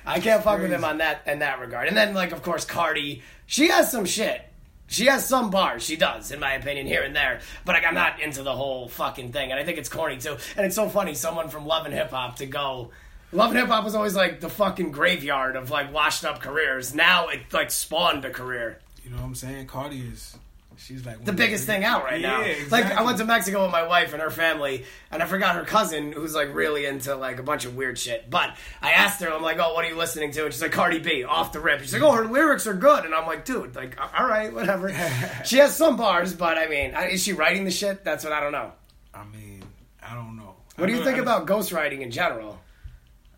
[0.06, 1.88] I can't fuck with him on that in that regard.
[1.88, 4.42] And then, like, of course, Cardi, she has some shit.
[4.88, 5.84] She has some bars.
[5.84, 7.40] She does, in my opinion, here and there.
[7.64, 10.36] But like, I'm not into the whole fucking thing, and I think it's corny too.
[10.58, 12.92] And it's so funny, someone from Love and Hip Hop to go.
[13.32, 16.94] Love and Hip Hop was always like the fucking graveyard of like washed up careers.
[16.94, 18.80] Now it like spawned a career.
[19.06, 19.68] You know what I'm saying?
[19.68, 20.36] Cardi is.
[20.84, 22.42] She's like the biggest thing out right now.
[22.42, 22.86] Yeah, Like.
[22.86, 26.12] I went to Mexico with my wife and her family, and I forgot her cousin
[26.12, 28.30] who's like really into like a bunch of weird shit.
[28.30, 30.72] But I asked her, I'm like, "Oh, what are you listening to?" And she's like,
[30.72, 33.46] "Cardi B, off the rip." She's like, "Oh, her lyrics are good," and I'm like,
[33.46, 34.90] "Dude, like, all right, whatever."
[35.46, 38.04] she has some bars, but I mean, is she writing the shit?
[38.04, 38.72] That's what I don't know.
[39.14, 39.64] I mean,
[40.02, 40.56] I don't know.
[40.78, 42.60] What do you think about ghostwriting in general?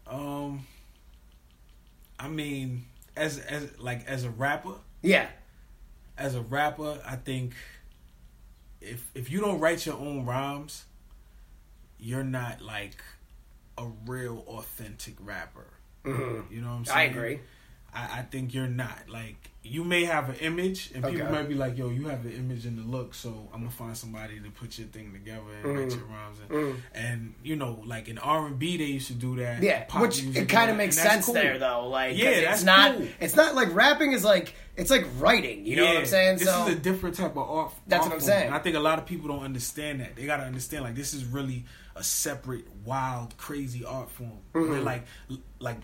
[0.08, 0.66] Um,
[2.18, 2.86] I mean,
[3.18, 5.28] as as like as a rapper, Yeah,
[6.18, 7.54] as a rapper, I think
[8.82, 10.86] if if you don't write your own rhymes,
[11.98, 13.04] you're not like
[13.78, 15.68] a real authentic rapper.
[16.06, 16.98] You know what I'm saying?
[16.98, 16.98] Mm-hmm.
[16.98, 17.40] I agree.
[17.96, 21.56] I, I think you're not like you may have an image, and people might be
[21.56, 24.50] like, "Yo, you have the image and the look, so I'm gonna find somebody to
[24.52, 25.96] put your thing together and write Mm.
[25.96, 29.38] your rhymes." And, and you know, like in R and B, they used to do
[29.38, 29.64] that.
[29.64, 31.36] Yeah, Pop which it kind of makes sense cool.
[31.36, 31.88] there though.
[31.88, 32.96] Like, Yeah, it's that's not.
[33.22, 35.66] It's not like rapping is like it's like writing.
[35.66, 36.40] You know what I'm saying?
[36.40, 37.74] This so is a different type of art.
[37.88, 38.46] That's art what I'm form, saying.
[38.48, 40.16] And I think a lot of people don't understand that.
[40.18, 41.64] They gotta understand like this is really
[41.96, 44.32] a separate, wild, crazy art form.
[44.54, 44.70] Mm-hmm.
[44.72, 45.06] Where, like,
[45.60, 45.78] like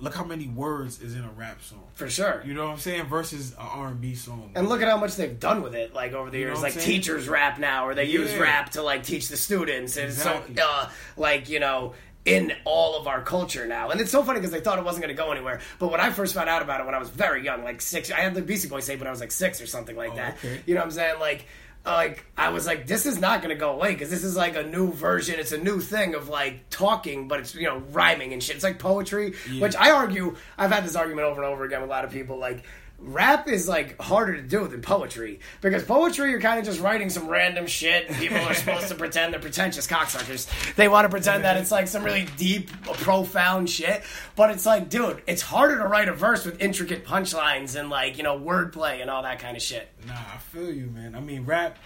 [0.00, 1.84] look how many words is in a rap song.
[1.94, 2.42] for sure.
[2.44, 3.04] You know what I'm saying?
[3.06, 4.52] Versus an R and B song.
[4.54, 6.62] And look at how much they've done with it, like over the You years.
[6.62, 6.86] Like saying?
[6.86, 10.56] teachers rap now, or they use rap to like teach the students, and Exactly.
[10.56, 11.94] so uh, like you know
[12.24, 13.90] in all of our culture now.
[13.90, 15.60] And it's so funny because they thought it wasn't going to go anywhere.
[15.80, 18.12] But when I first found out about it when I was very young, like six,
[18.12, 20.16] I had the Beastie Boys tape when I was like six or something like Oh,
[20.16, 20.34] that.
[20.38, 20.60] okay.
[20.66, 21.18] You know what I'm saying?
[21.20, 21.46] Like.
[21.84, 24.54] Like I was like, this is not going to go away because this is like
[24.56, 25.40] a new version.
[25.40, 28.54] It's a new thing of like talking, but it's you know rhyming and shit.
[28.54, 29.62] It's like poetry, Yeah.
[29.62, 30.36] which I argue.
[30.56, 32.38] I've had this argument over and over again with a lot of people.
[32.38, 32.64] Like
[33.04, 37.10] rap is like harder to do than poetry because poetry you're kind of just writing
[37.10, 41.08] some random shit and people are supposed to pretend they're pretentious cocksuckers they want to
[41.08, 44.02] pretend that it's like some really deep profound shit
[44.36, 48.16] but it's like dude it's harder to write a verse with intricate punchlines and like
[48.16, 51.14] you know wordplay and all that kind of shit Nah, I feel you, man.
[51.14, 51.78] I mean, rap,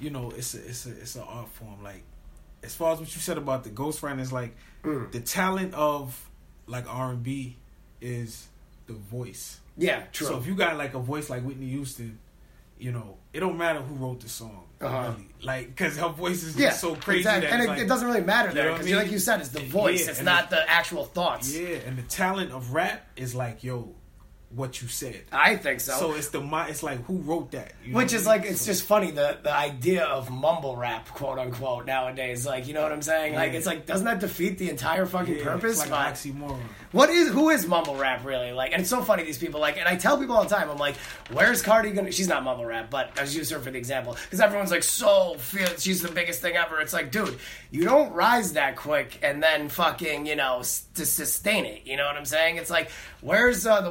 [0.00, 1.82] you know, it's a it's a it's an art form.
[1.82, 2.02] Like,
[2.62, 5.10] as far as what you said about the ghost ghostwriting, is like Mm.
[5.10, 6.28] the talent of
[6.68, 7.56] like R and B
[8.00, 8.46] is
[8.86, 9.58] the voice.
[9.76, 12.18] Yeah true So if you got like a voice like Whitney Houston,
[12.78, 15.10] you know, it don't matter who wrote the song, Uh-huh.
[15.12, 15.28] really.
[15.42, 17.46] Like, because her voice is just yeah so crazy exactly.
[17.48, 18.96] that and it, like, it doesn't really matter there what I because mean?
[19.02, 21.96] like you said it's the Yeah, voice it's and not the actual thoughts Yeah, and
[21.98, 23.94] the talent of rap is like, yo,
[24.56, 25.22] what you said.
[25.30, 25.92] I think so.
[25.92, 27.72] So it's the it's like who wrote that?
[27.84, 31.38] You Which is like it's So- just funny the the idea of mumble rap, quote
[31.38, 32.44] unquote, nowadays.
[32.46, 33.34] Like you know what I'm saying?
[33.34, 33.58] Like Yeah.
[33.58, 35.82] it's like doesn't that defeat the entire fucking yeah, purpose?
[35.82, 36.58] It's like oxymoron.
[36.92, 38.72] What is who is mumble rap really like?
[38.72, 40.78] And it's so funny these people like, and I tell people all the time, I'm
[40.78, 40.96] like,
[41.30, 42.10] where's Cardi gonna?
[42.10, 44.82] She's not mumble rap, but I just use her for the example because everyone's like,
[44.82, 46.80] so feel she's the biggest thing ever.
[46.80, 47.38] It's like, dude,
[47.70, 51.82] you don't rise that quick and then fucking you know s- to sustain it.
[51.84, 52.56] You know what I'm saying?
[52.56, 52.90] It's like,
[53.20, 53.90] where's uh, the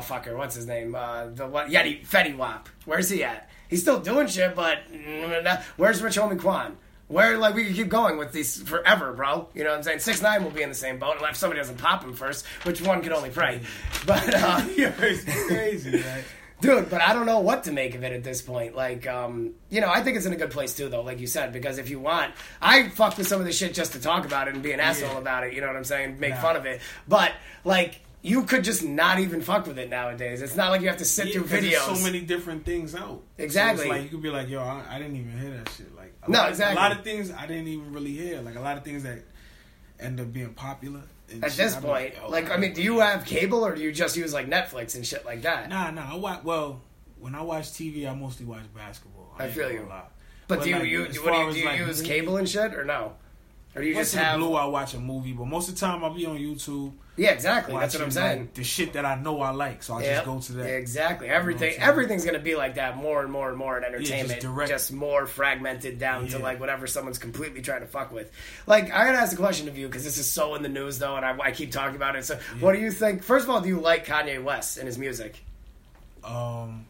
[0.00, 0.94] What's his name?
[0.94, 2.68] Uh, the one Yeti Fetty Wap.
[2.84, 3.48] Where's he at?
[3.68, 6.76] He's still doing shit, but mm, where's Rich Homie Quan?
[7.08, 9.48] Where like we could keep going with these forever, bro.
[9.54, 10.00] You know what I'm saying?
[10.00, 12.82] Six nine will be in the same boat unless somebody doesn't pop him first, which
[12.82, 13.60] one can only pray.
[14.06, 16.24] But uh, it's crazy, right?
[16.60, 18.74] dude, but I don't know what to make of it at this point.
[18.74, 21.02] Like, um, you know, I think it's in a good place too, though.
[21.02, 23.92] Like you said, because if you want, I fuck with some of this shit just
[23.92, 25.18] to talk about it and be an asshole Yeah.
[25.18, 25.52] about it.
[25.54, 26.18] You know what I'm saying?
[26.20, 26.40] Make Nah.
[26.42, 27.32] fun of it, but
[27.64, 28.00] like.
[28.20, 30.42] You could just not even fuck with it nowadays.
[30.42, 31.96] It's not like you have to sit Yeah, through videos.
[31.96, 33.22] so many different things out.
[33.38, 33.84] Exactly.
[33.86, 35.94] So it's like you could be like, yo, I, I didn't even hear that shit.
[35.96, 36.76] Like, a No, lot, exactly.
[36.76, 38.40] A lot of things I didn't even really hear.
[38.40, 39.20] Like a lot of things that
[40.00, 41.02] end up being popular.
[41.30, 43.74] and At shit, this I'm point, oh, like, I mean, do you have cable or
[43.76, 45.68] do you just use like Netflix and shit like that?
[45.68, 46.12] Nah, nah.
[46.12, 46.42] I watch.
[46.42, 46.80] Well,
[47.20, 49.32] when I watch TV, I mostly watch basketball.
[49.38, 49.86] I ain't feel you.
[49.88, 50.02] lie.
[50.48, 52.74] But, do you, like, you what do you, do you like, use cable and shit
[52.74, 53.12] or no?
[53.78, 54.38] Or do you Once just have?
[54.38, 56.92] blue, I watch a movie, but most of the time I'll be on YouTube.
[57.16, 57.74] Yeah, exactly.
[57.76, 58.38] That's what I'm saying.
[58.40, 60.14] like, the shit that I know I like, so I Yep.
[60.14, 60.76] just go to that.
[60.76, 61.28] Exactly.
[61.28, 61.70] Everything.
[61.72, 61.82] saying?
[61.82, 64.40] everything's gonna be like that more and more and more in entertainment.
[64.40, 64.92] direct.
[64.92, 68.30] more fragmented down to like whatever someone's completely trying to fuck with.
[68.66, 70.98] Like I gotta ask a question of you because this is so in the news
[70.98, 72.24] though, and I, I keep talking about it.
[72.24, 73.22] So, what do you think?
[73.24, 75.40] First of all, do you like Kanye West and his music?
[76.24, 76.86] Um,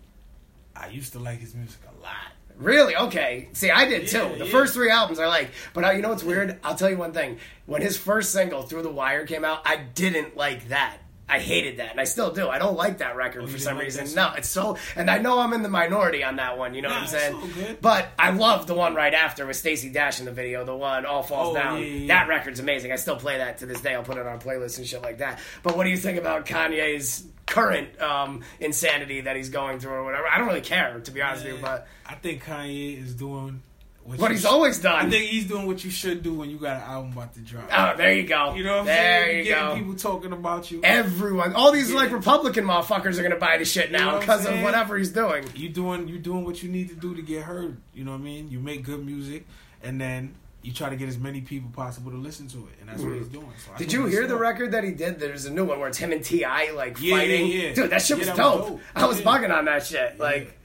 [0.76, 2.32] I used to like his music a lot.
[2.58, 2.96] Really?
[2.96, 3.48] Okay.
[3.52, 4.34] See, I did too.
[4.36, 4.50] The yeah.
[4.50, 6.58] first three albums I like, but uh, you know what's weird?
[6.64, 7.38] I'll tell you one thing.
[7.66, 10.98] When his first single "Through the Wire" came out, I didn't like that.
[11.28, 12.48] I hated that, and I still do.
[12.48, 14.14] I don't like that record Oh, for some like reason.
[14.14, 16.74] No, it's so, and I know I'm in the minority on that one.
[16.74, 17.76] You know Nah, what I'm saying?
[17.82, 20.64] But I love the one right after with Stacey Dash in the video.
[20.64, 22.06] The one "All Falls Oh, Down." yeah, yeah, yeah.
[22.06, 22.92] That record's amazing.
[22.92, 23.94] I still play that to this day.
[23.94, 25.38] I'll put it on playlists and shit like that.
[25.62, 30.04] But what do you think about Kanye's current um, insanity that he's going through or
[30.04, 30.26] whatever?
[30.26, 31.60] I don't really care, to be honest with you.
[31.60, 33.62] But I think Kanye is doing
[34.08, 35.06] what, what you he's always done.
[35.06, 37.40] I think he's doing what you should do when you got an album about to
[37.40, 37.68] drop.
[37.70, 38.54] Oh, there you go.
[38.54, 39.38] You know what I'm there saying?
[39.38, 39.74] you Getting go.
[39.74, 40.80] people talking about you.
[40.82, 44.62] Everyone, all these like Republican motherfuckers are gonna buy the shit now I'm because of
[44.62, 45.44] whatever he's doing.
[45.54, 47.76] you doing you doing what you need to do to get heard.
[47.92, 48.50] You know what I mean?
[48.50, 49.46] You make good music,
[49.82, 52.88] and then you try to get as many people possible to listen to it, and
[52.88, 53.32] that's what he's mm.
[53.32, 53.52] doing.
[53.64, 55.20] So Did you hear the record that he did?
[55.20, 56.72] There's a new one where it's him and T.I.
[56.72, 57.46] like Yeah, fighting.
[57.46, 57.74] yeah, yeah.
[57.74, 58.80] Dude, that shit Yeah, was that was dope.
[58.96, 59.26] I was Yeah.
[59.26, 60.18] bugging on that shit.
[60.18, 60.57] Like,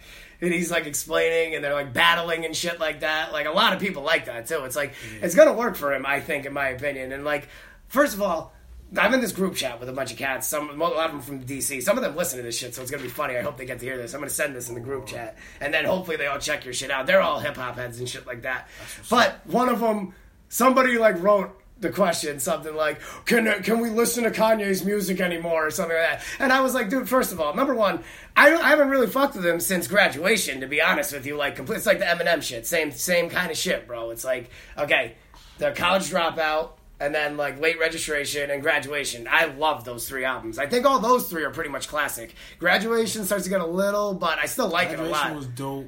[0.43, 3.31] and he's like explaining, and they're like battling and shit like that.
[3.31, 4.63] Like a lot of people like that too.
[4.65, 7.11] It's like it's gonna work for him, I think, in my opinion.
[7.11, 7.47] And like,
[7.87, 8.53] first of all.
[8.95, 10.45] I'm in this group chat with a bunch of cats.
[10.45, 11.81] Some, a lot of them from DC.
[11.81, 13.35] Some of them listen to this shit, so it's gonna be funny.
[13.35, 14.13] I hope they get to hear this.
[14.13, 16.75] I'm gonna send this in the group chat, and then hopefully they all check your
[16.75, 17.07] shit out.
[17.07, 18.67] They're all hip hop heads and shit like that.
[19.09, 20.13] But one of them,
[20.49, 25.67] somebody like wrote the question something like, "Can can we listen to Kanye's music anymore?"
[25.67, 26.23] or something like that.
[26.39, 28.03] And I was like, "Dude, first of all, number one,
[28.35, 30.61] I, I haven't really fucked with him since graduation.
[30.61, 33.51] To be honest with you, like, complete, it's like the Eminem shit, same same kind
[33.51, 34.09] of shit, bro.
[34.09, 35.13] It's like, okay,
[35.59, 39.27] the college dropout." And then like late registration and graduation.
[39.29, 40.57] I love those three albums.
[40.57, 42.33] I think all those three are pretty much classic.
[42.59, 45.35] Graduation starts to get a little, but I still like it a Graduation lot.
[45.35, 45.87] was dope, uh,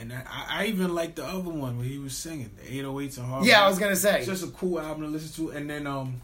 [0.00, 0.22] and I,
[0.62, 3.50] I even liked the other one where he was singing the 808s and Heartbreak.
[3.52, 4.18] yeah, I was gonna say.
[4.18, 6.20] It's just a cool album to listen to, and then um,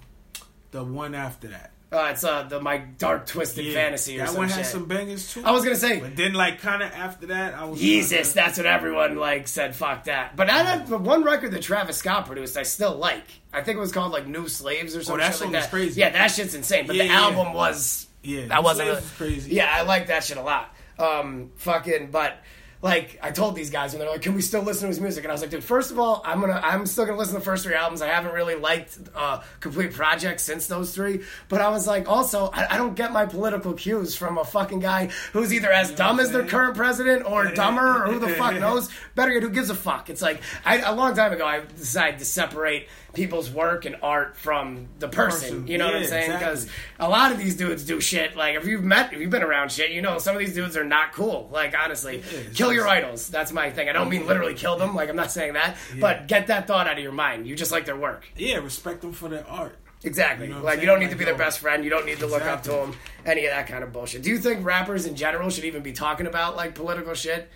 [0.70, 4.28] the one after that, Uh, it's uh, the my dark twisted Yeah, fantasy or that
[4.28, 4.58] some one shit.
[4.58, 5.42] had some bangers too.
[5.44, 8.34] I was gonna say but then like kind of after that, I was Jesus, kinda-
[8.34, 9.74] that's what everyone like said.
[9.74, 10.36] Fuck that.
[10.36, 12.56] But I had the one record that Travis Scott produced.
[12.58, 13.24] I still like.
[13.54, 15.70] I think it was called like New Slaves or something that like song that.
[15.70, 16.00] crazy.
[16.02, 16.86] Yeah, that shit's insane.
[16.86, 19.54] But Yeah, the yeah, album was yeah, that wasn't Slaves a- was crazy.
[19.54, 20.74] Yeah, I like that shit a lot.
[20.98, 22.36] Um, fucking, but
[22.80, 25.24] like I told these guys when they're like, "Can we still listen to his music?"
[25.24, 27.40] And I was like, "Dude, first of all, I'm gonna, I'm still gonna listen to
[27.40, 28.02] the first three albums.
[28.02, 31.22] I haven't really liked uh, complete projects since those three.
[31.48, 34.78] But I was like, also, I, I don't get my political cues from a fucking
[34.80, 38.54] guy who's either as dumb as their current president or dumber or who the fuck
[38.60, 38.88] knows.
[39.16, 40.08] Better yet, who gives a fuck?
[40.08, 42.88] It's like I, a long time ago, I decided to separate
[43.18, 45.28] people's work and art from the person.
[45.28, 45.66] Person.
[45.66, 46.30] You know what I'm saying?
[46.30, 47.06] Because exactly.
[47.06, 48.36] a lot of these dudes do shit.
[48.36, 50.76] Like if you've met, if you've been around shit, you know some of these dudes
[50.76, 51.48] are not cool.
[51.52, 53.28] Like honestly, it's kill your idols.
[53.28, 53.88] That's my thing.
[53.88, 54.94] I don't mean literally kill them.
[54.94, 57.48] Like I'm not saying that, but get that thought out of your mind.
[57.48, 58.26] You just like their work.
[58.36, 59.76] yeah, respect them for their art.
[60.04, 60.46] Exactly.
[60.46, 61.82] You know like you don't need to be their best friend.
[61.82, 62.94] You don't need to look up to them.
[63.26, 64.22] Any of that kind of bullshit.
[64.22, 67.50] Do you think rappers in general should even be talking about like political shit?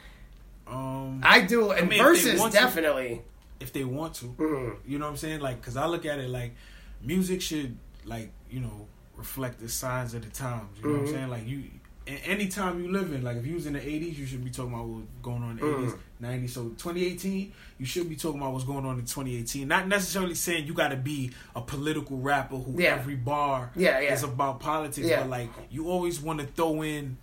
[0.66, 1.70] Um, I do.
[1.70, 3.22] And mean, if they verses definitely.
[3.62, 4.76] If they want to, Mhm.
[4.86, 5.40] you know what I'm saying?
[5.40, 6.54] Like, cause I look at it like
[7.02, 10.78] music should like you know reflect the signs of the times.
[10.78, 10.98] You know Mm-hmm.
[11.04, 11.30] what I'm saying?
[11.30, 11.62] Like you,
[12.06, 14.50] any time you live in, like if you was in the '80s, you should be
[14.50, 16.50] talking about what's going on in the '80s, '90s.
[16.50, 19.68] So 2018, you should be talking about what's going on in 2018.
[19.68, 22.96] Not necessarily saying you got to be a political rapper who Yeah.
[22.96, 24.12] every bar Yeah, yeah.
[24.14, 27.16] is about politics, but like you always want to throw in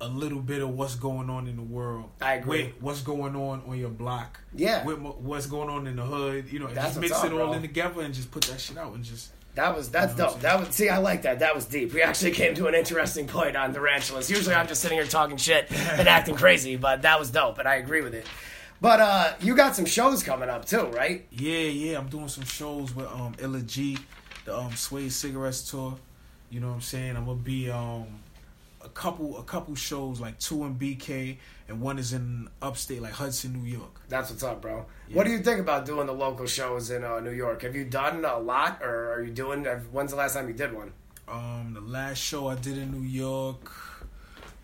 [0.00, 2.10] a little bit of what's going on in the world.
[2.20, 2.64] I agree.
[2.64, 4.40] With what's going on on your block.
[4.54, 4.84] Yeah.
[4.84, 6.52] With what's going on in the hood.
[6.52, 7.52] You know, That's just mix up, it all bro.
[7.54, 9.30] in together and just put that shit out and just.
[9.54, 10.40] That was that's dope.
[10.40, 11.38] That was see, I like that.
[11.38, 11.94] That was deep.
[11.94, 14.28] We actually came to an interesting point on the Rantulas.
[14.28, 17.66] Usually, I'm just sitting here talking shit and acting crazy, but that was dope, and
[17.66, 18.26] I agree with it.
[18.82, 21.26] But uh, you got some shows coming up too, right?
[21.30, 23.96] Yeah, yeah, I'm doing some shows with um Illa Ghee,
[24.44, 25.96] the um Suede Cigarettes tour.
[26.50, 27.16] You know what I'm saying?
[27.16, 28.06] I'm gonna be um
[28.86, 31.36] a couple a couple shows like two in BK
[31.68, 34.00] and one is in upstate like Hudson, New York.
[34.08, 34.86] That's what's up, bro.
[35.12, 37.62] What do you think about doing the local shows in uh, New York?
[37.62, 39.64] Have you done a lot, or are you doing?
[39.64, 40.92] When's the last time you did one?
[41.28, 43.72] Um, the last show I did in New York,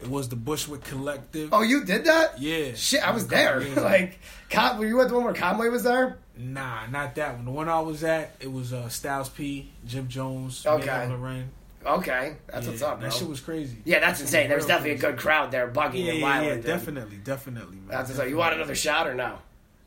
[0.00, 1.48] it was the Bushwick Collective.
[1.52, 2.40] Oh, you did that?
[2.40, 2.74] Yeah.
[2.74, 3.58] Shit, I was there.
[3.76, 6.18] like, Con- were you at the one where Conway was there?
[6.38, 7.44] Nah, not that one.
[7.46, 11.08] The one I was at, it was uh, Styles P, Jim Jones, Okay.
[11.08, 11.50] Lorraine.
[11.84, 13.08] Okay, that's what's up, bro.
[13.08, 13.76] That shit was crazy.
[13.84, 14.48] yeah, that's insane.
[14.48, 16.48] There's Real definitely a good crowd there, bugging Yeah, and yeah, wilding.
[16.48, 16.64] yeah, dude.
[16.66, 17.88] definitely, definitely, man.
[17.88, 18.28] That's what's up.
[18.28, 19.38] You want another shot or no?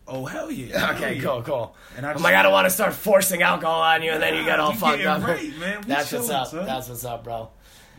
[0.07, 0.91] Oh hell yeah!
[0.95, 1.21] Okay, yeah.
[1.23, 1.75] cool, cool.
[1.97, 4.21] And I I'm just- like, I don't want to start forcing alcohol on you, and
[4.21, 5.23] then you get all fucked up.
[5.23, 5.81] right, man.
[5.81, 6.47] We That's what's up.
[6.49, 6.65] son.
[6.65, 7.49] That's what's up, bro.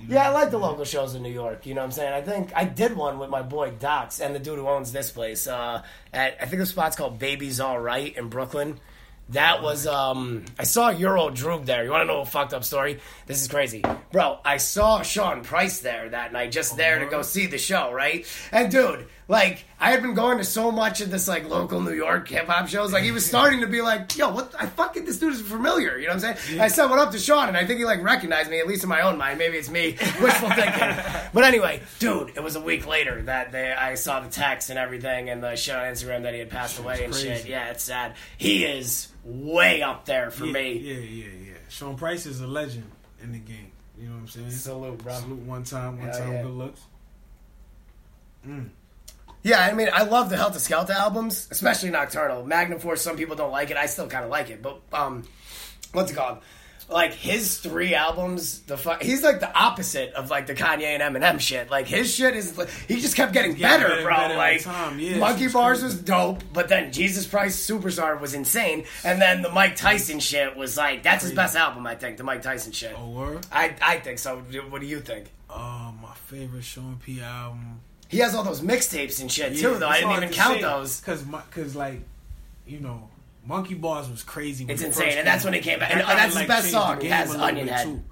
[0.06, 1.64] Yeah, I like the local shows in New York.
[1.64, 2.12] You know what I'm saying?
[2.12, 5.10] I think I did one with my boy Docs and the dude who owns this
[5.10, 5.46] place.
[5.46, 5.82] Uh,
[6.12, 8.78] at I think the spot's called Baby's All Right in Brooklyn.
[9.30, 11.82] That was um I saw Your Old Droog there.
[11.84, 13.00] You want to know a fucked up story?
[13.26, 14.38] This is crazy, bro.
[14.44, 18.24] I saw Sean Price there that night, just there to go see the show, right?
[18.52, 21.92] And dude, like I had been going to so much of this like local New
[21.92, 24.54] York hip hop shows, like he was starting to be like, yo, what?
[24.58, 25.98] I fucking this dude is familiar.
[25.98, 26.60] You know what I'm saying?
[26.60, 28.84] I said what up to Sean, and I think he like recognized me at least
[28.84, 29.38] in my own mind.
[29.38, 30.96] Maybe it's me wishful thinking,
[31.32, 34.78] but anyway, dude, it was a week later that they I saw the text and
[34.78, 37.46] everything and the shit on Instagram that he had passed away and shit.
[37.46, 38.14] Yeah, it's sad.
[38.38, 40.72] He is way up there for yeah, me.
[40.74, 41.52] Yeah, yeah, yeah.
[41.68, 43.72] Sean Price is a legend in the game.
[43.98, 44.50] You know what I'm saying?
[44.50, 45.14] Salute, bro.
[45.14, 46.42] Salute one time, one Hell time, yeah.
[46.42, 46.80] good looks.
[48.46, 48.68] Mm.
[49.46, 52.44] Yeah, I mean, I love the Heltah Skeltah albums, especially Nocturnal.
[52.44, 53.76] Magnum Force, some people don't like it.
[53.76, 55.22] I still kind of like it, but um,
[55.92, 56.38] what's it called?
[56.88, 61.00] Like his three albums, the fu- he's like the opposite of like the Kanye and
[61.00, 61.70] Eminem shit.
[61.70, 64.16] Like his shit is, like, he just kept getting getting better, better, bro.
[64.16, 64.98] better all like the time.
[64.98, 69.42] Yeah, Monkey it's Bars was dope, but then Jesus Christ Superstar was insane, and then
[69.42, 72.16] the Mic Tyson shit was like that's his best album, I think.
[72.16, 72.94] The Mic Tyson shit.
[72.98, 73.46] Oh, word?
[73.52, 74.38] I I think so.
[74.70, 75.30] What do you think?
[75.48, 77.80] Uh, my favorite Sean P album.
[78.08, 79.88] He has all those mixtapes and shit too, though.
[79.88, 81.00] I didn't even count those.
[81.00, 82.00] Cause, cause like,
[82.66, 83.08] you know,
[83.44, 84.64] Monkey Bars was crazy.
[84.68, 85.90] It's insane, and that's when he came back.
[85.90, 87.84] That And uh, kinda, that's his best song, has Onion Head.
[87.84, 88.02] too.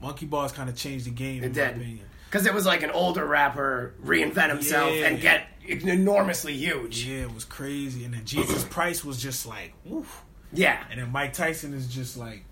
[0.00, 1.42] Monkey Bars kind of changed the game.
[1.42, 1.76] It in my did.
[1.76, 2.00] opinion.
[2.26, 5.06] Because it was like an older rapper reinvent himself Yeah.
[5.06, 7.04] and get enormously huge.
[7.04, 8.04] Yeah, it was crazy.
[8.04, 10.22] And then Jesus Price was just like, woof.
[10.52, 10.82] Yeah.
[10.90, 12.44] And then Mic Tyson is just like.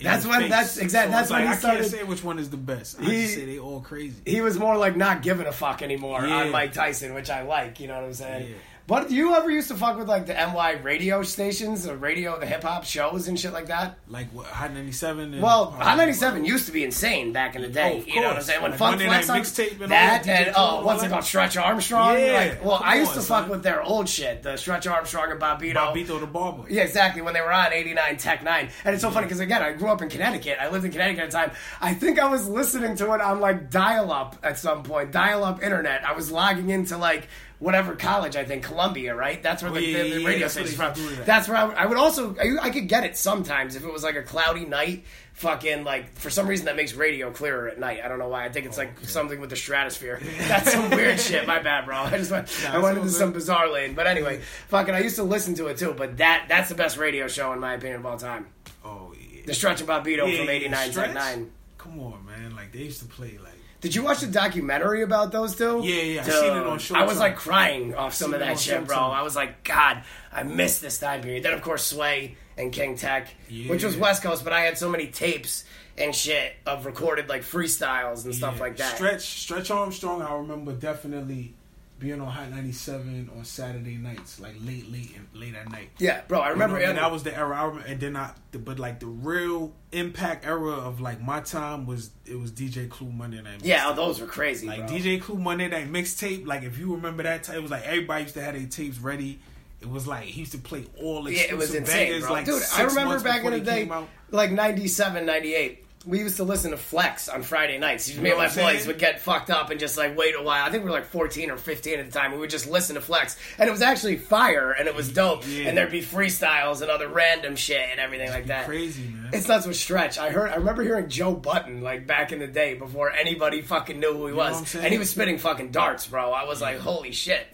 [0.00, 0.50] That's when- face.
[0.50, 3.00] that's- exact- So that's when like, he I can't say which one is the best.
[3.00, 4.16] I He- just say they all crazy.
[4.26, 6.42] He was more like not giving a fuck anymore Yeah.
[6.42, 8.48] on Mic Tyson, which I like, you know what I'm saying?
[8.50, 8.56] Yeah.
[8.88, 12.38] But do you ever used to fuck with like the NY radio stations, the radio,
[12.38, 13.98] the hip hop shows and shit like that?
[14.06, 14.46] Like what?
[14.46, 15.34] Hot ninety seven.
[15.34, 17.94] and- Well, oh, Hot 97 used to be insane back in the day.
[17.96, 18.62] Oh, of you know what I'm saying?
[18.62, 21.24] When Like Funk Monday Flex on Mixtape and all that, and oh, what's it called?
[21.24, 22.16] Stretch Armstrong.
[22.16, 23.48] Yeah, Like, well, I used on, to fuck son.
[23.50, 25.74] with their old shit, the Stretch Armstrong and Bobbito.
[25.74, 26.64] Bobbito the Barber.
[26.70, 27.22] Yeah, exactly.
[27.22, 28.68] When they were on 89 Tech 9.
[28.84, 30.58] And it's so funny because, again, I grew up in Connecticut.
[30.60, 31.50] I lived in Connecticut at the time.
[31.80, 35.42] I think I was listening to it on, like, dial up at some point, dial
[35.42, 36.04] up internet.
[36.06, 37.26] I was logging into, like,
[37.58, 39.42] whatever college, I think, Columbia, right?
[39.42, 40.92] That's where the, Oh, yeah, the, the yeah, radio where station's from.
[40.94, 41.26] to that.
[41.26, 43.92] That's where I, would- I would also, I, I could get it sometimes if it
[43.92, 45.04] was, like, a cloudy night.
[45.34, 48.00] Fucking, like, for some reason that makes radio clearer at night.
[48.02, 48.46] I don't know why.
[48.46, 50.18] I think it's, like, something with the stratosphere.
[50.48, 51.46] That's some weird shit.
[51.46, 51.96] My bad, bro.
[51.96, 53.94] I just went, I went into some bizarre lane.
[53.94, 55.92] But anyway, fucking, I used to listen to it too.
[55.94, 58.46] But that that's the best radio show in my opinion of all time.
[58.82, 59.42] Oh yeah.
[59.44, 61.06] The Stretch and Bobbito Yeah, from '89 Stretch?
[61.06, 61.50] Tech Nine.
[61.76, 62.56] Come on, man.
[62.56, 63.52] Like they used to play like.
[63.86, 65.80] Did you watch the documentary about those two?
[65.84, 68.84] Yeah, yeah, I seen it on I was like crying off some of that shit,
[68.84, 68.96] bro.
[68.96, 71.44] I was like, God, I missed this time period.
[71.44, 73.70] Then of course Sway and King Tech, Yeah.
[73.70, 75.64] which was West Coast, but I had so many tapes
[75.96, 78.60] and shit of recorded like freestyles and stuff Yeah.
[78.60, 78.96] like that.
[78.96, 81.54] Stretch Stretch Armstrong, I remember definitely
[81.98, 85.90] being on Hot 97 on Saturday nights, like late, late, and late at night.
[85.98, 86.40] Yeah, bro.
[86.40, 86.76] I remember.
[86.78, 87.56] You know, and that was the era.
[87.56, 91.86] I remember, and then I, but like the real impact era of like my time
[91.86, 93.64] was it was DJ Clue Monday Night.
[93.64, 94.66] yeah, oh, those were crazy.
[94.66, 94.96] like bro.
[94.96, 96.46] DJ Clue Monday Night mixtape.
[96.46, 98.98] Like if you remember that, time, it was like everybody used to have their tapes
[98.98, 99.38] ready.
[99.80, 102.22] It was like he used to play all Yeah, it was exclusive insane, bangers.
[102.24, 102.32] bro.
[102.32, 103.90] Like Dude, I remember back in the day,
[104.30, 105.85] like 97, 98.
[106.06, 108.14] We used to listen to Flex on Friday nights.
[108.16, 110.64] Me know and my boys would get fucked up and just like wait a while.
[110.64, 112.30] I think we were like 14 or 15 at the time.
[112.30, 115.42] We would just listen to Flex, and it was actually fire, and it was dope.
[115.48, 115.64] Yeah.
[115.68, 118.66] And there'd be freestyles and other random shit and everything like that.
[118.66, 119.30] Crazy man.
[119.32, 120.16] It's nuts with Stretch.
[120.16, 120.50] I heard.
[120.50, 124.28] I remember hearing Joe Budden like back in the day before anybody fucking knew who
[124.28, 126.32] he was, I'm and he was spitting fucking darts, bro.
[126.32, 127.48] I was like, holy shit.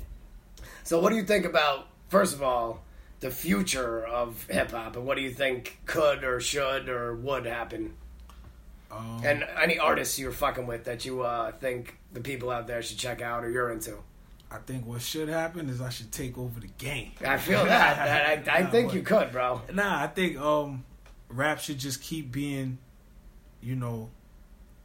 [0.84, 2.82] So, what do you think about first of all
[3.20, 7.46] the future of hip hop, and what do you think could or should or would
[7.46, 7.94] happen?
[8.92, 12.82] Um, And any artists you're fucking with that you uh, think the people out there
[12.82, 13.96] should check out or you're into?
[14.50, 17.12] I think what should happen is I should take over the game.
[17.26, 18.44] I feel that.
[18.44, 19.62] that I, I think you could, bro.
[19.72, 20.84] Nah, I think um,
[21.30, 22.76] rap should just keep being,
[23.62, 24.10] you know,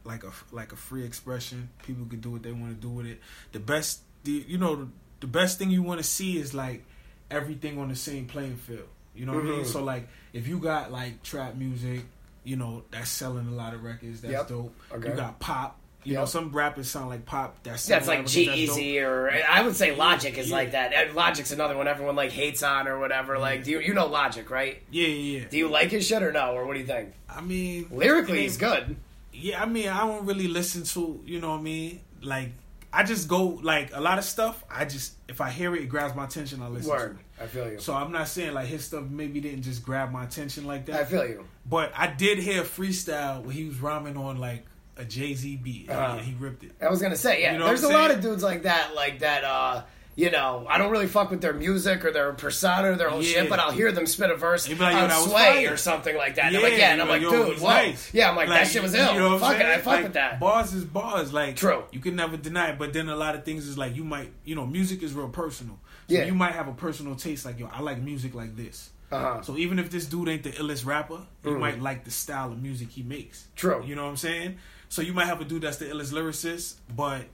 [0.04, 1.68] like a like a free expression.
[1.82, 3.20] People can do what they want to do with it.
[3.52, 4.88] The best, the you know, the,
[5.20, 6.82] the best thing you want to see is like
[7.30, 8.88] everything on the same playing field.
[9.14, 9.60] You know what I mean?
[9.64, 9.66] Mhm.
[9.66, 12.04] So like, if you got like trap music,
[12.44, 14.20] you know, that's selling a lot of records.
[14.22, 14.48] That's Yep.
[14.48, 14.74] dope.
[14.92, 15.08] Okay.
[15.10, 15.78] You got pop.
[16.04, 17.62] You know, some rappers sound like pop.
[17.64, 18.58] That's That's like records, G that's.
[18.58, 20.56] Easy, or I would say Logic is Yeah.
[20.56, 21.14] like that.
[21.14, 23.38] Logic's another one everyone like hates on or whatever.
[23.38, 24.82] Like, do you you know Logic, right?
[24.90, 25.38] Yeah, yeah.
[25.40, 25.48] yeah.
[25.48, 26.52] Do you like his shit or no?
[26.52, 27.12] Or what do you think?
[27.28, 28.96] I mean, Lyrically, I he's good.
[29.32, 32.00] Yeah, I mean, I don't really listen to, you know what I mean?
[32.22, 32.52] Like,
[32.92, 35.86] I just go, like, a lot of stuff, I just, if I hear it, it
[35.88, 37.26] grabs my attention, I listen Word, to it.
[37.40, 37.78] I feel you.
[37.78, 41.00] So I'm not saying, like, his stuff maybe didn't just grab my attention like that.
[41.00, 41.44] I feel you.
[41.66, 44.64] but I did hear freestyle where he was rhyming on, like,
[44.96, 46.72] a Jay Z beat, and he ripped it.
[46.82, 47.52] I was gonna say, yeah.
[47.52, 49.44] You know there's a lot of dudes like that, like that.
[49.44, 49.82] uh
[50.16, 53.22] you know, I don't really fuck with their music or their persona or their whole
[53.22, 53.42] Yeah.
[53.42, 56.34] shit, but I'll hear them spit a verse like, on that Sway or something like
[56.34, 56.46] that.
[56.46, 57.68] And I'm like, yeah, and I'm like, yo, dude, whoa.
[57.68, 58.12] nice.
[58.12, 59.12] Yeah, I'm like, that shit was ill.
[59.12, 60.40] You know what I'm fuck it, I fuck Like, with that.
[60.40, 61.32] Bars is bars.
[61.32, 61.84] Like, True.
[61.92, 62.80] You can never deny it.
[62.80, 65.28] But then a lot of things is like, you might, you know, music is real
[65.28, 65.78] personal.
[66.08, 66.24] So Yeah.
[66.24, 68.90] you might have a personal taste, like, yo, I like music like this.
[69.12, 69.42] Uh-huh.
[69.42, 71.60] So even if this dude ain't the illest rapper, you Mm.
[71.60, 73.46] might like the style of music he makes.
[73.56, 73.82] True.
[73.86, 74.56] You know what I'm saying?
[74.88, 77.26] So you might have a dude that's the illest lyricist, but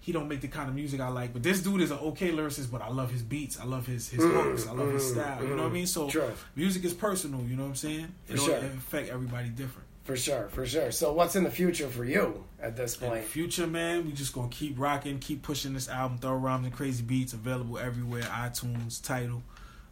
[0.00, 1.32] he don't make the kind of music I like.
[1.34, 3.58] But this dude is an okay lyricist, but I love his beats.
[3.60, 4.66] I love his his hooks.
[4.66, 5.42] I love his style.
[5.42, 5.86] You know what I mean?
[5.86, 6.30] So Mm, True.
[6.56, 7.42] music is personal.
[7.42, 8.08] You know what I'm saying?
[8.28, 8.56] It sure.
[8.56, 9.87] affect everybody different.
[10.08, 10.90] For sure, for sure.
[10.90, 13.24] So, what's in the future for you at this In the point?
[13.26, 16.16] future, man, we just gonna keep rocking, keep pushing this album.
[16.16, 19.42] Thorough Rhymes and Crazy Beats available everywhere: iTunes, Tidal,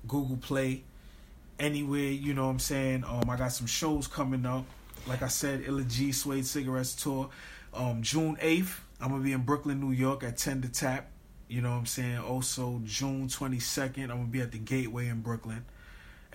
[0.09, 0.85] Google Play,
[1.61, 2.01] anywhere.
[2.01, 3.05] You know what I'm saying?
[3.05, 4.65] Um, I got some shows coming up.
[5.07, 7.29] Like I said, Illa Ghee Suede Cigarettes tour,
[7.75, 8.81] um, June 8th.
[9.03, 11.11] I'm gonna be in Brooklyn, New York at 10 to Tap.
[11.47, 12.21] You know what I'm saying?
[12.21, 15.67] Also, June 22nd, I'm gonna be at the Gateway in Brooklyn.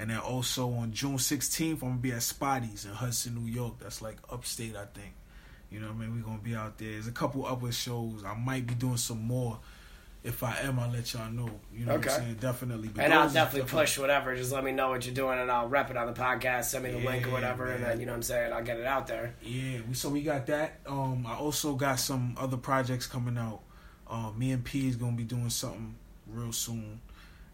[0.01, 3.75] And then also on June 16th, I'm gonna be at Spotty's in Hudson, New York.
[3.79, 5.13] That's like upstate, I think.
[5.69, 6.15] You know what I mean?
[6.15, 6.93] We're gonna be out there.
[6.93, 8.23] There's a couple other shows.
[8.25, 9.59] I might be doing some more.
[10.23, 11.49] If I am, I'll let y'all know.
[11.71, 12.07] You know Okay.
[12.09, 12.35] what I'm saying?
[12.39, 12.87] Definitely.
[12.87, 14.35] But And I'll is definitely push whatever.
[14.35, 16.65] Just let me know what you're doing, and I'll rep it on the podcast.
[16.65, 18.53] Send me the link or Yeah, whatever, and then you know what I'm saying.
[18.53, 19.35] I'll get it out there.
[19.43, 20.79] Yeah, so we got that.
[20.87, 23.61] Um, I also got some other projects coming out.
[24.09, 25.95] Um, me and P is gonna be doing something
[26.27, 27.01] real soon,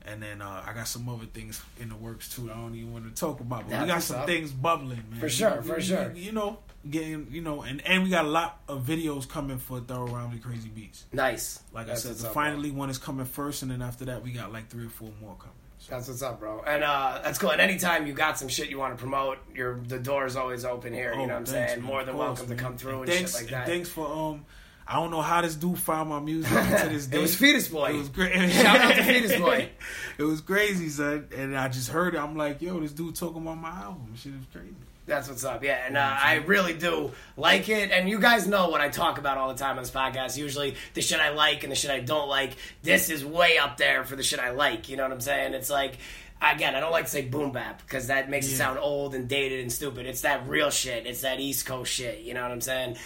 [0.08, 2.50] and then uh, I got some other things in the works too.
[2.52, 4.26] I don't even want to talk about, but That's we got some up.
[4.26, 5.20] things bubbling, man.
[5.20, 6.12] For sure, for sure.
[6.16, 9.80] You know, getting you know, and and we got a lot of videos coming for
[9.80, 11.06] Thorough Rhymes and Crazy Beats.
[11.12, 11.60] Nice.
[11.74, 14.24] Like That's I said, the up, finally one is coming first, and then after that,
[14.24, 15.54] we got like three or four more coming.
[15.80, 16.64] So, That's what's up, bro.
[16.66, 17.52] And uh, that's cool.
[17.52, 20.66] And anytime you got some shit you want to promote, your the door is always
[20.66, 21.14] open here.
[21.14, 21.82] you oh, know what I'm thanks, saying?
[21.82, 22.58] man, More than course, welcome man.
[22.58, 23.68] to come through and, thanks, shit like that.
[23.68, 24.46] Thanks for um.
[24.90, 27.18] I don't know how this dude found my music to this day.
[27.18, 27.90] it was Fetus Boy.
[27.92, 28.34] It was great.
[28.52, 29.70] Shout out to Fetus Boy.
[30.18, 31.28] It was crazy, son.
[31.36, 32.18] And I just heard it.
[32.18, 34.14] I'm like, yo, this dude talking about my album.
[34.16, 34.74] Shit is crazy.
[35.06, 35.84] That's what's up, yeah.
[35.86, 37.92] And uh, I really do like it.
[37.92, 40.36] And you guys know what I talk about all the time on this podcast.
[40.38, 42.54] Usually the shit I like and the shit I don't like.
[42.82, 44.90] This is way up there for the shit I like.
[44.90, 45.54] You know what I'm saying?
[45.54, 45.98] It's like,
[46.42, 49.28] again, I don't like to say boom bap because that makes it sound old and
[49.30, 50.08] dated and stupid.
[50.08, 51.06] It's that real shit.
[51.06, 52.22] It's that East Coast shit.
[52.22, 52.98] You know what I'm saying?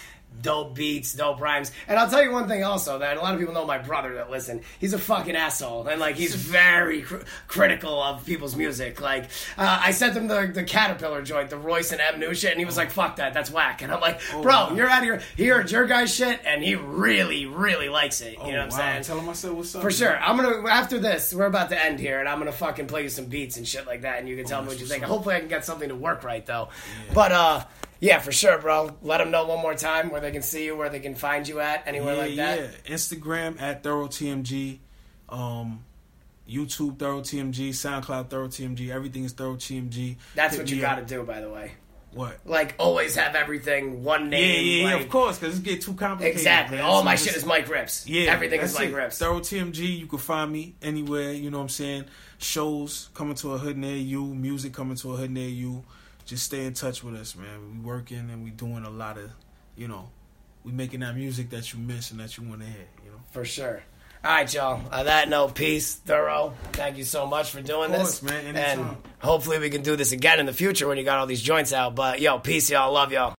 [0.41, 1.71] Dope beats, dope rhymes.
[1.87, 4.15] And I'll tell you one thing also that a lot of people know my brother
[4.15, 4.61] that listen.
[4.79, 5.87] He's a fucking asshole.
[5.87, 7.17] And like, he's very cr-
[7.47, 9.01] critical of people's music.
[9.01, 9.25] Like,
[9.57, 12.59] uh, I sent him the, the Caterpillar joint, the Royce and M new shit, and
[12.59, 13.83] he was like, fuck that, that's whack.
[13.83, 14.73] And I'm like, bro, wow.
[14.73, 15.21] you're out of here.
[15.37, 18.33] He heard your guy's shit, and he really, really likes it.
[18.33, 19.03] You Oh, know what I'm saying?
[19.03, 19.81] Tell him I said what's up.
[19.83, 20.17] For sure.
[20.17, 23.09] I'm gonna after this, we're about to end here, and I'm gonna fucking play you
[23.09, 24.87] some beats and shit like that, and you can tell me Oh, that's what you
[24.91, 25.03] think.
[25.03, 25.09] up.
[25.09, 26.69] Hopefully, I can get something to work right though.
[27.13, 27.63] But uh,
[28.01, 28.97] yeah, for sure, bro.
[29.01, 31.47] Let them know one more time where they can see you, where they can find
[31.47, 32.59] you at, anywhere yeah, like that.
[32.59, 32.95] yeah.
[32.95, 34.79] Instagram at Thorough TMG.
[35.29, 35.85] Um,
[36.49, 37.69] YouTube Thorough TMG.
[37.69, 38.89] SoundCloud Thorough TMG.
[38.89, 40.17] Everything is Thorough TMG.
[40.35, 41.71] That's Hit what you got to do, by the way.
[42.13, 42.39] What?
[42.43, 44.65] Like always have everything one Yeah, name.
[44.65, 46.35] yeah, yeah, like- of course, because it's get too complicated.
[46.39, 46.75] Exactly.
[46.77, 46.85] man.
[46.85, 48.03] All So my just- shit is MiC RipZ.
[48.07, 48.93] Yeah, Everything is Mike it.
[48.95, 49.17] Rips.
[49.17, 51.31] Thorough TMG, you can find me anywhere.
[51.31, 52.05] You know what I'm saying?
[52.37, 55.85] Shows coming to a hood near you, music coming to a hood near you.
[56.31, 57.73] Just stay in touch with us, man.
[57.73, 59.31] We working and we doing a lot of,
[59.75, 60.07] you know,
[60.63, 62.87] we making that music that you miss and that you want to hear.
[63.03, 63.83] You know, For sure.
[64.23, 64.79] All right, y'all.
[64.93, 66.53] On that note, peace, thorough.
[66.71, 68.55] Thank you so much for doing Of course, this, man.
[68.55, 71.41] and hopefully we can do this again in the future when you got all these
[71.41, 71.95] joints out.
[71.95, 72.93] But yo, peace, y'all.
[72.93, 73.29] Love y'all.